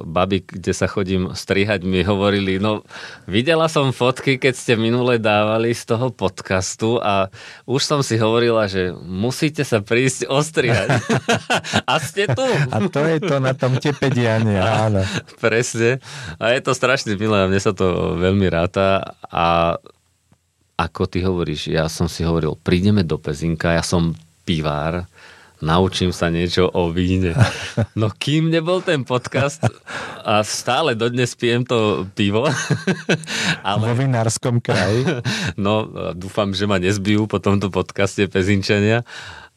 baby, 0.03 0.43
kde 0.43 0.75
sa 0.75 0.91
chodím 0.91 1.31
strihať, 1.31 1.87
mi 1.87 2.03
hovorili, 2.03 2.59
no 2.59 2.83
videla 3.31 3.71
som 3.71 3.95
fotky, 3.95 4.35
keď 4.35 4.55
ste 4.59 4.75
minule 4.75 5.23
dávali 5.23 5.71
z 5.71 5.95
toho 5.95 6.11
podcastu 6.11 6.99
a 6.99 7.31
už 7.63 7.87
som 7.87 8.01
si 8.03 8.19
hovorila, 8.19 8.67
že 8.67 8.91
musíte 8.99 9.63
sa 9.63 9.79
prísť 9.79 10.27
ostrihať. 10.27 10.99
a 11.91 11.95
ste 12.03 12.27
tu. 12.35 12.43
A 12.75 12.83
to 12.91 13.01
je 13.07 13.19
to 13.23 13.39
na 13.39 13.55
tom 13.55 13.79
tepediane, 13.79 14.59
áno. 14.91 15.07
Presne. 15.39 16.03
A 16.43 16.51
je 16.51 16.61
to 16.61 16.75
strašne 16.75 17.15
milé 17.15 17.47
mne 17.47 17.63
sa 17.63 17.71
to 17.71 18.19
veľmi 18.19 18.51
ráta 18.51 19.15
a 19.31 19.79
ako 20.75 21.07
ty 21.07 21.23
hovoríš, 21.23 21.71
ja 21.71 21.87
som 21.87 22.11
si 22.11 22.27
hovoril, 22.27 22.59
prídeme 22.59 23.07
do 23.07 23.15
Pezinka, 23.15 23.79
ja 23.79 23.87
som 23.87 24.19
pivár, 24.43 25.07
naučím 25.63 26.11
sa 26.11 26.29
niečo 26.29 26.67
o 26.67 26.91
víne. 26.91 27.33
No 27.97 28.11
kým 28.11 28.51
nebol 28.51 28.83
ten 28.83 29.07
podcast 29.07 29.63
a 30.23 30.43
stále 30.43 30.99
dodnes 30.99 31.33
pijem 31.39 31.63
to 31.63 32.05
pivo. 32.13 32.51
Ale, 33.67 33.85
Vo 33.91 33.95
vinárskom 33.95 34.59
kraji. 34.59 35.07
No, 35.65 35.87
dúfam, 36.13 36.51
že 36.53 36.67
ma 36.67 36.83
nezbijú 36.83 37.31
po 37.31 37.39
tomto 37.39 37.71
podcaste 37.71 38.27
Pezinčania. 38.27 39.07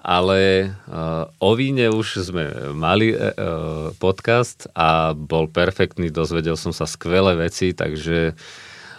Ale 0.05 0.69
uh, 0.85 1.25
o 1.41 1.57
víne 1.57 1.89
už 1.89 2.21
sme 2.29 2.45
mali 2.77 3.09
uh, 3.09 3.89
podcast 3.97 4.69
a 4.77 5.17
bol 5.17 5.49
perfektný, 5.49 6.13
dozvedel 6.13 6.53
som 6.53 6.69
sa 6.69 6.85
skvelé 6.85 7.33
veci, 7.33 7.73
takže 7.73 8.37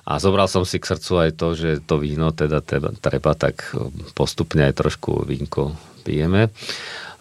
a 0.06 0.22
zobral 0.22 0.46
som 0.46 0.62
si 0.62 0.78
k 0.78 0.86
srdcu 0.86 1.12
aj 1.18 1.30
to, 1.34 1.48
že 1.58 1.70
to 1.82 1.98
víno 1.98 2.30
teda 2.30 2.62
treba, 2.62 3.34
tak 3.34 3.74
postupne 4.14 4.62
aj 4.70 4.78
trošku 4.78 5.26
vínko 5.26 5.74
pijeme. 6.06 6.54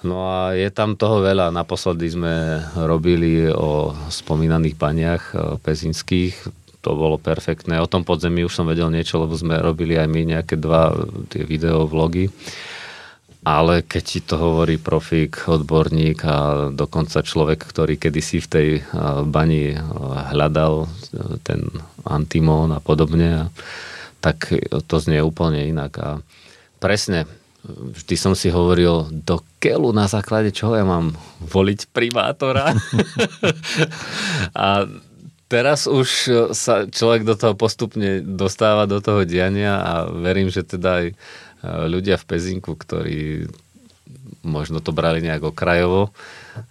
No 0.06 0.30
a 0.30 0.54
je 0.54 0.70
tam 0.70 0.94
toho 0.94 1.26
veľa. 1.26 1.50
Naposledy 1.50 2.14
sme 2.14 2.62
robili 2.78 3.50
o 3.50 3.90
spomínaných 4.14 4.78
baniach 4.78 5.24
e, 5.34 5.58
pezinských. 5.58 6.36
To 6.86 6.94
bolo 6.94 7.18
perfektné. 7.18 7.82
O 7.82 7.90
tom 7.90 8.06
podzemí 8.06 8.46
už 8.46 8.54
som 8.54 8.70
vedel 8.70 8.94
niečo, 8.94 9.18
lebo 9.18 9.34
sme 9.34 9.58
robili 9.58 9.98
aj 9.98 10.06
my 10.06 10.22
nejaké 10.38 10.62
dva 10.62 10.94
tie 11.34 11.42
videovlogy. 11.42 12.30
Ale 13.46 13.86
keď 13.86 14.04
ti 14.04 14.20
to 14.26 14.42
hovorí 14.42 14.82
profík, 14.82 15.46
odborník 15.46 16.26
a 16.26 16.38
dokonca 16.74 17.22
človek, 17.22 17.62
ktorý 17.62 17.94
kedysi 18.02 18.42
v 18.42 18.50
tej 18.50 18.68
bani 19.30 19.78
hľadal 20.34 20.90
ten 21.46 21.70
antimón 22.02 22.74
a 22.74 22.82
podobne, 22.82 23.54
tak 24.18 24.50
to 24.90 24.96
znie 24.98 25.22
úplne 25.22 25.62
inak. 25.62 25.94
A 26.02 26.10
presne, 26.82 27.30
vždy 27.70 28.16
som 28.18 28.34
si 28.34 28.50
hovoril, 28.50 29.14
do 29.14 29.38
keľu 29.62 29.94
na 29.94 30.10
základe 30.10 30.50
čoho 30.50 30.74
ja 30.74 30.86
mám 30.86 31.14
voliť 31.46 31.94
primátora. 31.94 32.74
a 34.66 34.90
teraz 35.46 35.86
už 35.86 36.10
sa 36.58 36.90
človek 36.90 37.22
do 37.22 37.38
toho 37.38 37.54
postupne 37.54 38.26
dostáva 38.26 38.90
do 38.90 38.98
toho 39.02 39.22
diania 39.22 39.78
a 39.82 39.94
verím, 40.10 40.50
že 40.50 40.66
teda 40.66 41.06
aj 41.06 41.08
ľudia 41.90 42.22
v 42.22 42.28
Pezinku, 42.28 42.78
ktorí 42.78 43.50
možno 44.46 44.80
to 44.80 44.94
brali 44.94 45.20
nejak 45.26 45.50
okrajovo, 45.50 46.14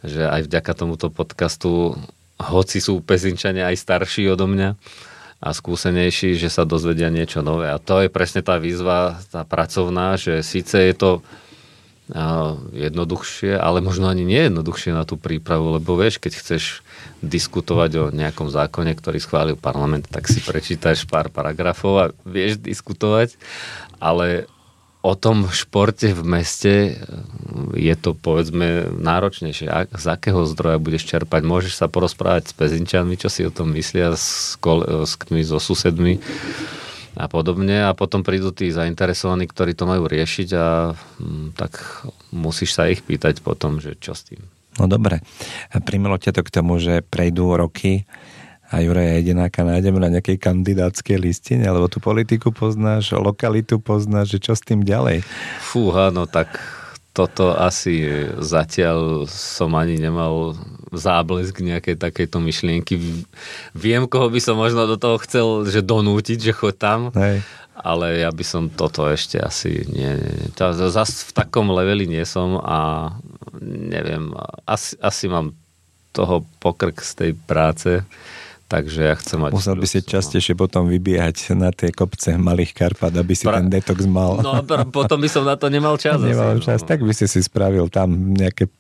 že 0.07 0.23
aj 0.23 0.47
vďaka 0.47 0.73
tomuto 0.79 1.11
podcastu, 1.11 1.99
hoci 2.39 2.79
sú 2.79 3.03
Pezinčania 3.03 3.71
aj 3.71 3.83
starší 3.83 4.31
odo 4.31 4.47
mňa 4.47 4.79
a 5.45 5.49
skúsenejší, 5.53 6.39
že 6.39 6.49
sa 6.49 6.65
dozvedia 6.65 7.13
niečo 7.13 7.45
nové. 7.45 7.69
A 7.69 7.83
to 7.83 8.01
je 8.01 8.09
presne 8.09 8.41
tá 8.41 8.57
výzva, 8.57 9.21
tá 9.29 9.45
pracovná, 9.45 10.17
že 10.17 10.41
síce 10.41 10.79
je 10.79 10.95
to 10.95 11.11
jednoduchšie, 12.77 13.57
ale 13.57 13.81
možno 13.81 14.13
ani 14.13 14.29
nie 14.29 14.53
jednoduchšie 14.53 14.93
na 14.93 15.09
tú 15.09 15.17
prípravu, 15.17 15.81
lebo 15.81 15.97
vieš, 15.97 16.21
keď 16.21 16.33
chceš 16.37 16.85
diskutovať 17.25 17.91
o 17.97 18.05
nejakom 18.13 18.53
zákone, 18.53 18.93
ktorý 18.93 19.17
schválil 19.25 19.57
parlament, 19.57 20.05
tak 20.13 20.29
si 20.29 20.45
prečítaš 20.45 21.09
pár 21.09 21.33
paragrafov 21.33 21.93
a 21.97 22.13
vieš 22.29 22.61
diskutovať, 22.61 23.41
ale 23.97 24.45
o 25.05 25.13
tom 25.13 25.53
športe 25.53 26.17
v 26.17 26.23
meste 26.25 26.97
je 27.77 27.95
to 28.01 28.17
povedzme 28.17 28.89
náročnejšie. 28.97 29.69
Z 29.93 30.07
akého 30.09 30.49
zdroja 30.49 30.81
budeš 30.81 31.05
čerpať? 31.05 31.45
Môžeš 31.45 31.77
sa 31.77 31.93
porozprávať 31.93 32.49
s 32.49 32.57
pezinčanmi, 32.57 33.21
čo 33.21 33.29
si 33.29 33.45
o 33.45 33.53
tom 33.53 33.77
myslia, 33.77 34.17
s, 34.17 34.57
kol- 34.57 35.05
s 35.05 35.21
kmi, 35.21 35.45
so 35.45 35.61
susedmi 35.61 36.25
a 37.21 37.29
podobne 37.29 37.85
a 37.85 37.93
potom 37.93 38.25
prídu 38.25 38.51
tí 38.51 38.73
zainteresovaní, 38.73 39.45
ktorí 39.45 39.77
to 39.77 39.85
majú 39.85 40.09
riešiť 40.09 40.49
a 40.57 40.97
m, 40.97 40.97
mm, 41.21 41.49
tak 41.55 42.03
musíš 42.33 42.75
sa 42.75 42.89
ich 42.89 43.05
pýtať 43.05 43.45
potom, 43.45 43.79
že 43.79 44.01
čo 44.01 44.17
s 44.17 44.25
tým. 44.27 44.41
No 44.81 44.91
dobre. 44.91 45.23
Primelo 45.87 46.19
ťa 46.19 46.35
to 46.35 46.43
k 46.43 46.51
tomu, 46.51 46.83
že 46.83 47.05
prejdú 47.07 47.55
roky 47.55 48.09
a 48.75 48.83
Juraja 48.83 49.23
Jedináka 49.23 49.63
nájdeme 49.63 50.03
na 50.03 50.11
nejakej 50.19 50.35
kandidátskej 50.43 51.15
listine, 51.23 51.63
alebo 51.71 51.87
tú 51.87 52.03
politiku 52.03 52.51
poznáš, 52.51 53.15
lokalitu 53.15 53.79
poznáš, 53.79 54.35
že 54.35 54.51
čo 54.51 54.53
s 54.59 54.67
tým 54.67 54.83
ďalej? 54.83 55.23
Fúha, 55.63 56.11
no 56.11 56.27
tak 56.27 56.59
toto 57.15 57.55
asi 57.55 58.27
zatiaľ 58.43 59.31
som 59.31 59.71
ani 59.79 60.03
nemal 60.03 60.59
záblesk 60.91 61.63
nejakej 61.63 62.03
takejto 62.03 62.43
myšlienky. 62.43 62.99
Viem, 63.71 64.11
koho 64.11 64.27
by 64.27 64.43
som 64.43 64.59
možno 64.59 64.91
do 64.91 64.99
toho 64.99 65.23
chcel, 65.23 65.47
že 65.71 65.79
donútiť, 65.79 66.51
že 66.51 66.51
chod 66.51 66.75
tam, 66.75 67.15
Hej. 67.15 67.47
ale 67.79 68.27
ja 68.27 68.35
by 68.35 68.43
som 68.43 68.67
toto 68.67 69.07
ešte 69.07 69.39
asi 69.39 69.87
nie, 69.87 70.11
nie, 70.19 70.33
nie. 70.35 70.51
Zas 70.91 71.31
v 71.31 71.39
takom 71.39 71.71
leveli 71.71 72.11
nie 72.11 72.27
som 72.27 72.59
a 72.59 73.15
neviem, 73.63 74.35
asi, 74.67 74.99
asi 74.99 75.31
mám 75.31 75.55
toho 76.11 76.43
pokrk 76.59 76.99
z 76.99 77.13
tej 77.15 77.31
práce, 77.35 78.03
Takže 78.65 79.01
ja 79.13 79.15
chcem 79.21 79.39
mať... 79.45 79.53
Musel 79.53 79.77
by 79.77 79.87
si 79.87 80.01
no. 80.01 80.09
častejšie 80.09 80.55
potom 80.57 80.89
vybiehať 80.89 81.53
na 81.53 81.69
tie 81.69 81.93
kopce 81.93 82.33
malých 82.41 82.73
Karpat, 82.73 83.13
aby 83.13 83.37
si 83.37 83.45
pra... 83.45 83.61
ten 83.61 83.69
detox 83.69 84.09
mal. 84.09 84.41
No 84.41 84.65
potom 84.89 85.21
by 85.21 85.29
som 85.29 85.45
na 85.45 85.61
to 85.61 85.69
nemal 85.69 86.01
čas. 86.01 86.17
Nemal 86.25 86.57
asi, 86.57 86.65
čas, 86.65 86.81
no. 86.81 86.89
tak 86.89 87.05
by 87.05 87.13
si 87.13 87.29
si 87.29 87.45
spravil 87.45 87.93
tam 87.93 88.33
nejaké 88.33 88.73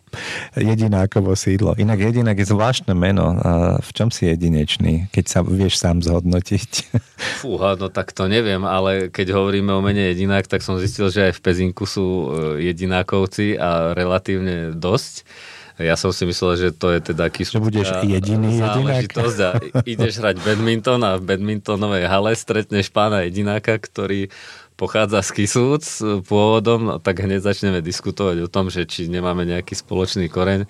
jedinákovo 0.56 1.34
sídlo. 1.36 1.74
Inak 1.76 2.00
jedinák 2.00 2.38
je 2.38 2.46
zvláštne 2.48 2.94
meno. 2.96 3.34
A 3.36 3.76
v 3.82 3.90
čom 3.92 4.08
si 4.08 4.30
jedinečný, 4.30 5.10
keď 5.12 5.24
sa 5.28 5.40
vieš 5.44 5.82
sám 5.82 6.00
zhodnotiť? 6.00 6.70
Fúha, 7.44 7.76
no 7.76 7.92
tak 7.92 8.16
to 8.16 8.24
neviem, 8.30 8.62
ale 8.64 9.12
keď 9.12 9.36
hovoríme 9.36 9.74
o 9.74 9.84
mene 9.84 10.14
jedinák, 10.14 10.48
tak 10.48 10.64
som 10.64 10.80
zistil, 10.80 11.10
že 11.10 11.30
aj 11.30 11.32
v 11.36 11.42
Pezinku 11.44 11.84
sú 11.84 12.06
e, 12.06 12.26
jedinákovci 12.72 13.58
a 13.58 13.92
relatívne 13.92 14.72
dosť. 14.72 15.26
Ja 15.74 15.98
som 15.98 16.14
si 16.14 16.22
myslel, 16.22 16.52
že 16.54 16.68
to 16.70 16.94
je 16.94 17.02
teda 17.02 17.26
Že 17.26 17.58
budeš 17.58 17.90
jediný 18.06 18.62
jedinák. 18.62 19.10
A 19.18 19.58
ideš 19.82 20.22
hrať 20.22 20.38
badminton 20.46 21.02
a 21.02 21.18
v 21.18 21.26
badmintonovej 21.26 22.06
hale 22.06 22.30
stretneš 22.38 22.94
pána 22.94 23.26
jedináka, 23.26 23.74
ktorý 23.82 24.30
pochádza 24.78 25.22
z 25.26 25.30
Kisúc 25.34 25.82
pôvodom, 26.30 27.02
tak 27.02 27.22
hneď 27.22 27.42
začneme 27.42 27.82
diskutovať 27.82 28.46
o 28.46 28.48
tom, 28.50 28.70
že 28.70 28.86
či 28.86 29.10
nemáme 29.10 29.42
nejaký 29.46 29.74
spoločný 29.74 30.30
koreň. 30.30 30.66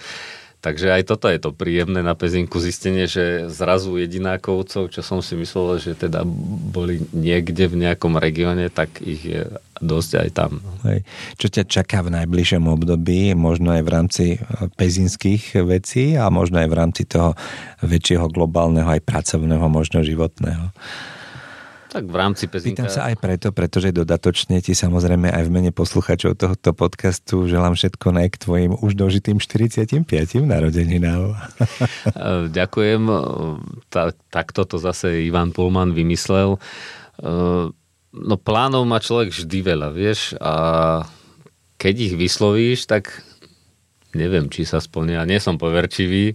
Takže 0.65 0.97
aj 0.97 1.03
toto 1.05 1.29
je 1.29 1.37
to 1.37 1.53
príjemné 1.53 2.01
na 2.01 2.17
Pezinku 2.17 2.57
zistenie, 2.57 3.05
že 3.05 3.53
zrazu 3.53 4.01
jedinákovcov, 4.01 4.89
čo 4.89 5.05
som 5.05 5.21
si 5.21 5.37
myslel, 5.37 5.77
že 5.77 5.93
teda 5.93 6.25
boli 6.73 7.05
niekde 7.13 7.69
v 7.69 7.85
nejakom 7.85 8.17
regióne, 8.17 8.73
tak 8.73 9.05
ich 9.05 9.29
je 9.29 9.45
dosť 9.85 10.25
aj 10.25 10.29
tam. 10.33 10.65
Hej. 10.89 11.05
Čo 11.37 11.47
ťa 11.53 11.63
čaká 11.69 12.01
v 12.01 12.17
najbližšom 12.17 12.65
období, 12.65 13.37
možno 13.37 13.77
aj 13.77 13.83
v 13.85 13.93
rámci 13.93 14.25
e, 14.33 14.39
pezinských 14.73 15.61
vecí 15.69 16.17
a 16.17 16.33
možno 16.33 16.65
aj 16.65 16.69
v 16.73 16.79
rámci 16.81 17.03
toho 17.05 17.37
väčšieho 17.85 18.33
globálneho 18.33 18.89
aj 18.89 19.05
pracovného, 19.05 19.69
možno 19.69 20.01
životného? 20.01 20.73
Tak 21.95 22.11
v 22.11 22.17
rámci 22.19 22.51
pezinka... 22.51 22.83
Pýtam 22.83 22.91
sa 22.91 23.07
aj 23.07 23.23
preto, 23.23 23.55
pretože 23.55 23.95
dodatočne 23.95 24.59
ti 24.59 24.75
samozrejme 24.75 25.31
aj 25.31 25.47
v 25.47 25.51
mene 25.55 25.71
posluchačov 25.71 26.35
tohoto 26.35 26.75
podcastu 26.75 27.47
želám 27.47 27.79
všetko 27.79 28.11
naj 28.11 28.35
k 28.35 28.37
tvojim 28.43 28.73
už 28.75 28.99
dožitým 28.99 29.39
45. 29.39 30.03
narodeninám. 30.43 31.39
Ďakujem. 32.59 33.03
Ta, 33.95 34.11
takto 34.35 34.67
to 34.67 34.83
zase 34.83 35.23
Ivan 35.23 35.55
Pulman 35.55 35.95
vymyslel. 35.95 36.59
No 38.15 38.35
plánov 38.43 38.83
má 38.91 38.99
človek 38.99 39.31
vždy 39.31 39.59
veľa, 39.63 39.95
vieš, 39.95 40.35
a 40.43 41.07
keď 41.79 41.95
ich 42.11 42.15
vyslovíš, 42.19 42.91
tak 42.91 43.23
neviem, 44.19 44.51
či 44.51 44.67
sa 44.67 44.83
splnia. 44.83 45.23
Nie 45.31 45.39
som 45.39 45.63
poverčivý, 45.63 46.35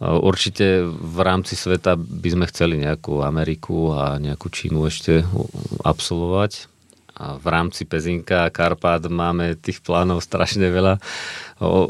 Určite 0.00 0.88
v 0.88 1.18
rámci 1.20 1.60
sveta 1.60 1.92
by 1.92 2.28
sme 2.32 2.48
chceli 2.48 2.80
nejakú 2.80 3.20
Ameriku 3.20 3.92
a 3.92 4.16
nejakú 4.16 4.48
Čínu 4.48 4.88
ešte 4.88 5.28
absolvovať. 5.84 6.72
A 7.20 7.36
v 7.36 7.46
rámci 7.52 7.84
Pezinka 7.84 8.48
a 8.48 8.52
Karpát 8.52 9.04
máme 9.04 9.52
tých 9.60 9.84
plánov 9.84 10.24
strašne 10.24 10.72
veľa. 10.72 10.96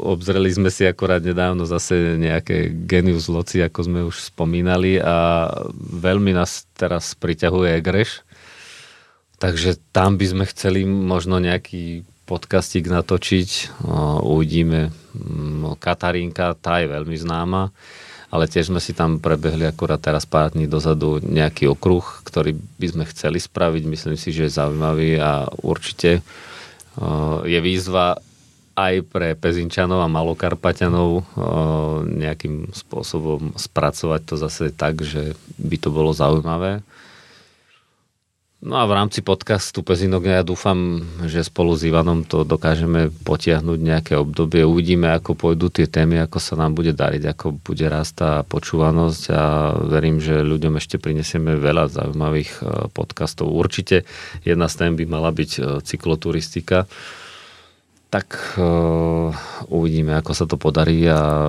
Obzreli 0.03 0.51
sme 0.51 0.67
si 0.67 0.83
akorát 0.83 1.23
nedávno 1.23 1.63
zase 1.63 2.19
nejaké 2.19 2.75
genius 2.83 3.31
loci, 3.31 3.63
ako 3.63 3.79
sme 3.79 3.99
už 4.03 4.27
spomínali 4.27 4.99
a 4.99 5.47
veľmi 5.79 6.35
nás 6.35 6.67
teraz 6.75 7.15
priťahuje 7.15 7.79
Egreš. 7.79 8.27
Takže 9.39 9.79
tam 9.95 10.19
by 10.19 10.25
sme 10.27 10.43
chceli 10.51 10.83
možno 10.83 11.39
nejaký 11.39 12.03
podcastik 12.27 12.91
natočiť. 12.91 13.79
Uvidíme. 14.27 14.91
Katarínka, 15.79 16.59
tá 16.59 16.83
je 16.83 16.91
veľmi 16.91 17.15
známa 17.15 17.71
ale 18.31 18.47
tiež 18.47 18.71
sme 18.71 18.79
si 18.79 18.95
tam 18.95 19.19
prebehli 19.19 19.67
akurát 19.67 19.99
teraz 19.99 20.23
pár 20.23 20.55
dní 20.55 20.71
dozadu 20.71 21.19
nejaký 21.19 21.67
okruh, 21.67 22.23
ktorý 22.23 22.55
by 22.55 22.87
sme 22.87 23.03
chceli 23.11 23.43
spraviť. 23.43 23.83
Myslím 23.83 24.15
si, 24.15 24.31
že 24.31 24.47
je 24.47 24.55
zaujímavý 24.55 25.19
a 25.19 25.51
určite 25.59 26.23
je 27.43 27.59
výzva 27.59 28.15
aj 28.71 29.03
pre 29.11 29.35
Pezinčanov 29.35 29.99
a 29.99 30.07
Malokarpaťanov 30.07 31.27
nejakým 32.07 32.71
spôsobom 32.71 33.51
spracovať 33.59 34.21
to 34.23 34.35
zase 34.39 34.71
tak, 34.71 35.03
že 35.03 35.35
by 35.59 35.75
to 35.75 35.91
bolo 35.91 36.15
zaujímavé. 36.15 36.79
No 38.61 38.77
a 38.77 38.85
v 38.85 38.93
rámci 38.93 39.25
podcastu 39.25 39.81
Pezinok 39.81 40.29
ja 40.29 40.45
dúfam, 40.45 41.01
že 41.25 41.41
spolu 41.41 41.73
s 41.73 41.81
Ivanom 41.81 42.21
to 42.21 42.45
dokážeme 42.45 43.09
potiahnuť 43.09 43.79
nejaké 43.81 44.13
obdobie. 44.13 44.61
Uvidíme, 44.61 45.17
ako 45.17 45.33
pôjdu 45.33 45.73
tie 45.73 45.89
témy, 45.89 46.21
ako 46.21 46.37
sa 46.37 46.53
nám 46.53 46.77
bude 46.77 46.93
dariť, 46.93 47.25
ako 47.25 47.57
bude 47.57 47.89
rast 47.89 48.21
tá 48.21 48.45
počúvanosť 48.45 49.23
a 49.33 49.73
verím, 49.89 50.21
že 50.21 50.45
ľuďom 50.45 50.77
ešte 50.77 51.01
prinesieme 51.01 51.57
veľa 51.57 51.89
zaujímavých 51.89 52.51
e, 52.61 52.61
podcastov. 52.93 53.49
Určite 53.49 54.05
jedna 54.45 54.69
z 54.69 54.77
tém 54.77 54.93
by 54.93 55.09
mala 55.09 55.33
byť 55.33 55.51
e, 55.57 55.61
cykloturistika. 55.81 56.85
Tak 58.11 58.59
uh, 58.59 59.31
uvidíme, 59.71 60.11
ako 60.19 60.35
sa 60.35 60.43
to 60.43 60.59
podarí 60.59 61.07
a 61.07 61.47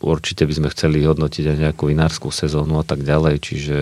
určite 0.00 0.48
by 0.48 0.54
sme 0.56 0.68
chceli 0.72 1.04
hodnotiť 1.04 1.52
aj 1.52 1.56
nejakú 1.68 1.92
inárskú 1.92 2.32
sezónu 2.32 2.80
a 2.80 2.84
tak 2.88 3.04
ďalej, 3.04 3.44
čiže 3.44 3.78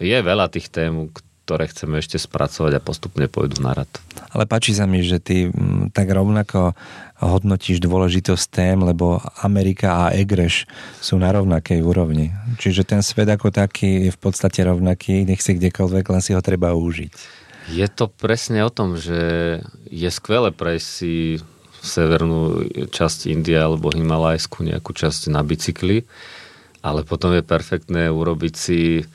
je 0.00 0.18
veľa 0.20 0.52
tých 0.52 0.68
tém, 0.68 1.08
ktoré 1.46 1.70
chceme 1.70 2.02
ešte 2.02 2.18
spracovať 2.18 2.72
a 2.74 2.82
postupne 2.82 3.30
pôjdu 3.30 3.62
na 3.62 3.70
rad. 3.70 3.90
Ale 4.34 4.50
páči 4.50 4.74
sa 4.74 4.82
mi, 4.90 5.06
že 5.06 5.22
ty 5.22 5.46
mm, 5.46 5.94
tak 5.94 6.10
rovnako 6.10 6.74
hodnotíš 7.22 7.78
dôležitosť 7.80 8.44
tém, 8.50 8.78
lebo 8.82 9.22
Amerika 9.40 10.10
a 10.10 10.12
Egreš 10.12 10.66
sú 10.98 11.16
na 11.16 11.30
rovnakej 11.30 11.86
úrovni. 11.86 12.34
Čiže 12.58 12.82
ten 12.82 13.00
svet 13.00 13.30
ako 13.30 13.54
taký 13.54 14.10
je 14.10 14.12
v 14.12 14.18
podstate 14.18 14.66
rovnaký, 14.66 15.22
nech 15.22 15.38
si 15.38 15.54
kdekoľvek, 15.54 16.04
len 16.10 16.20
si 16.20 16.34
ho 16.34 16.42
treba 16.42 16.74
užiť. 16.74 17.14
Je 17.70 17.86
to 17.86 18.10
presne 18.10 18.66
o 18.66 18.70
tom, 18.70 18.98
že 18.98 19.18
je 19.86 20.10
skvelé 20.10 20.50
prejsť 20.50 20.86
si 20.86 21.38
severnú 21.78 22.66
časť 22.90 23.30
Indie 23.30 23.54
alebo 23.54 23.94
Himalajskú 23.94 24.66
nejakú 24.66 24.90
časť 24.90 25.30
na 25.30 25.46
bicykli, 25.46 26.02
ale 26.82 27.06
potom 27.06 27.30
je 27.34 27.46
perfektné 27.46 28.10
urobiť 28.10 28.54
si 28.58 29.06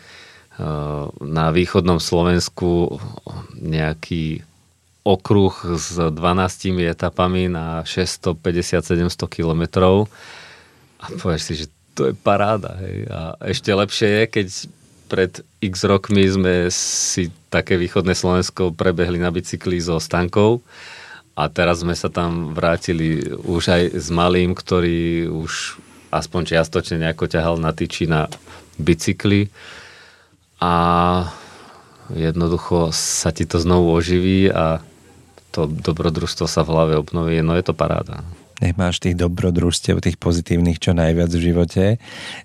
na 1.21 1.45
východnom 1.49 1.97
Slovensku 1.97 3.01
nejaký 3.57 4.45
okruh 5.01 5.53
s 5.81 5.97
12 5.97 6.13
etapami 6.85 7.49
na 7.49 7.81
650-700 7.81 9.09
kilometrov 9.25 10.05
a 11.01 11.05
povieš 11.17 11.41
si, 11.41 11.53
že 11.65 11.65
to 11.97 12.13
je 12.13 12.13
paráda. 12.13 12.77
Hej. 12.77 13.09
A 13.09 13.21
ešte 13.49 13.73
lepšie 13.73 14.07
je, 14.07 14.23
keď 14.29 14.47
pred 15.11 15.31
x 15.59 15.83
rokmi 15.83 16.23
sme 16.29 16.71
si 16.71 17.33
také 17.51 17.75
východné 17.75 18.15
Slovensko 18.15 18.71
prebehli 18.71 19.19
na 19.19 19.27
bicykli 19.33 19.81
so 19.81 19.99
Stankou 19.99 20.63
a 21.35 21.49
teraz 21.51 21.83
sme 21.83 21.97
sa 21.97 22.07
tam 22.07 22.55
vrátili 22.55 23.19
už 23.43 23.63
aj 23.67 23.83
s 23.97 24.07
malým, 24.07 24.55
ktorý 24.55 25.27
už 25.27 25.81
aspoň 26.13 26.55
čiastočne 26.55 27.03
nejako 27.03 27.27
ťahal 27.27 27.55
na 27.59 27.75
tyči 27.75 28.07
na 28.07 28.31
bicykli 28.79 29.51
a 30.61 30.73
jednoducho 32.13 32.93
sa 32.93 33.33
ti 33.33 33.49
to 33.49 33.57
znovu 33.57 33.97
oživí 33.97 34.53
a 34.53 34.79
to 35.51 35.67
dobrodružstvo 35.67 36.47
sa 36.47 36.63
v 36.63 36.71
hlave 36.71 36.93
obnoví, 36.95 37.41
no 37.43 37.57
je 37.57 37.65
to 37.65 37.73
paráda. 37.73 38.23
Nech 38.61 38.77
máš 38.77 39.01
tých 39.01 39.17
dobrodružstiev, 39.17 40.05
tých 40.05 40.21
pozitívnych 40.21 40.77
čo 40.77 40.93
najviac 40.93 41.33
v 41.33 41.41
živote. 41.41 41.83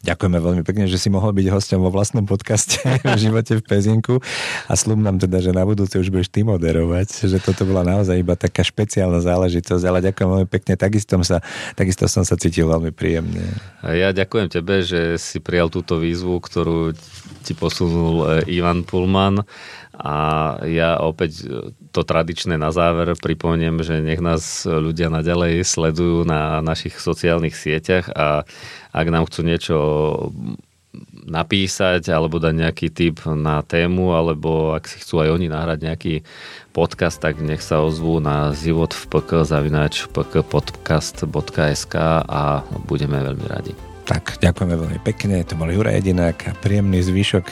Ďakujeme 0.00 0.38
veľmi 0.40 0.62
pekne, 0.64 0.88
že 0.88 0.96
si 0.96 1.12
mohol 1.12 1.36
byť 1.36 1.52
hostom 1.52 1.84
vo 1.84 1.92
vlastnom 1.92 2.24
podcaste 2.24 2.80
v 3.04 3.20
živote 3.20 3.60
v 3.60 3.62
Pezinku 3.62 4.24
a 4.64 4.72
slúb 4.80 4.96
nám 4.96 5.20
teda, 5.20 5.44
že 5.44 5.52
na 5.52 5.68
budúce 5.68 6.00
už 6.00 6.08
budeš 6.08 6.32
ty 6.32 6.40
moderovať, 6.40 7.28
že 7.28 7.36
toto 7.36 7.68
bola 7.68 7.84
naozaj 7.84 8.16
iba 8.16 8.32
taká 8.32 8.64
špeciálna 8.64 9.20
záležitosť, 9.20 9.84
ale 9.84 10.00
ďakujem 10.08 10.28
veľmi 10.32 10.48
pekne, 10.48 10.72
takisto, 10.80 11.20
sa, 11.20 11.44
takisto 11.76 12.08
som 12.08 12.24
sa 12.24 12.40
cítil 12.40 12.64
veľmi 12.64 12.96
príjemne. 12.96 13.44
A 13.84 13.92
ja 13.92 14.08
ďakujem 14.16 14.48
tebe, 14.48 14.80
že 14.80 15.20
si 15.20 15.36
prijal 15.44 15.68
túto 15.68 16.00
výzvu, 16.00 16.40
ktorú 16.40 16.96
ti 17.44 17.52
posunul 17.52 18.42
e, 18.42 18.56
Ivan 18.56 18.82
Pulman 18.88 19.44
a 19.96 20.16
ja 20.68 21.00
opäť 21.00 21.48
to 21.90 22.04
tradičné 22.04 22.60
na 22.60 22.68
záver 22.68 23.16
pripomeniem, 23.16 23.80
že 23.80 24.04
nech 24.04 24.20
nás 24.20 24.68
ľudia 24.68 25.08
naďalej 25.08 25.64
sledujú 25.64 26.28
na 26.28 26.60
našich 26.60 27.00
sociálnych 27.00 27.56
sieťach 27.56 28.12
a 28.12 28.44
ak 28.92 29.06
nám 29.08 29.24
chcú 29.24 29.40
niečo 29.40 29.76
napísať 31.26 32.08
alebo 32.12 32.38
dať 32.38 32.54
nejaký 32.54 32.86
tip 32.92 33.24
na 33.24 33.60
tému, 33.64 34.14
alebo 34.14 34.72
ak 34.76 34.86
si 34.88 35.00
chcú 35.00 35.24
aj 35.24 35.32
oni 35.32 35.48
nahrať 35.48 35.78
nejaký 35.82 36.14
podcast, 36.72 37.20
tak 37.20 37.40
nech 37.40 37.60
sa 37.64 37.82
ozvú 37.82 38.20
na 38.20 38.52
zivot 38.52 38.92
v 38.92 39.04
pk 39.10 39.48
zavinač 39.48 40.06
pkpodcast.sk 40.12 41.94
a 42.24 42.62
budeme 42.84 43.18
veľmi 43.20 43.46
radi. 43.48 43.95
Tak, 44.06 44.38
ďakujeme 44.38 44.78
veľmi 44.78 45.00
pekne, 45.02 45.42
to 45.42 45.58
bol 45.58 45.66
Juraj 45.66 45.98
Jedinák 45.98 46.38
a 46.46 46.52
príjemný 46.54 47.02
zvyšok 47.02 47.46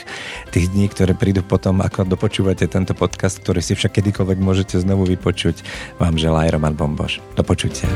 tých 0.55 0.71
dní, 0.71 0.87
ktoré 0.87 1.11
prídu 1.11 1.43
potom, 1.43 1.83
ako 1.83 2.07
dopočúvate 2.07 2.63
tento 2.71 2.95
podcast, 2.95 3.43
ktorý 3.43 3.59
si 3.59 3.75
však 3.75 3.99
kedykoľvek 3.99 4.39
môžete 4.39 4.79
znovu 4.79 5.03
vypočuť. 5.03 5.59
Vám 5.99 6.15
želá 6.15 6.47
Roman 6.47 6.71
Bomboš. 6.71 7.19
Do 7.35 7.43
počutia. 7.43 7.91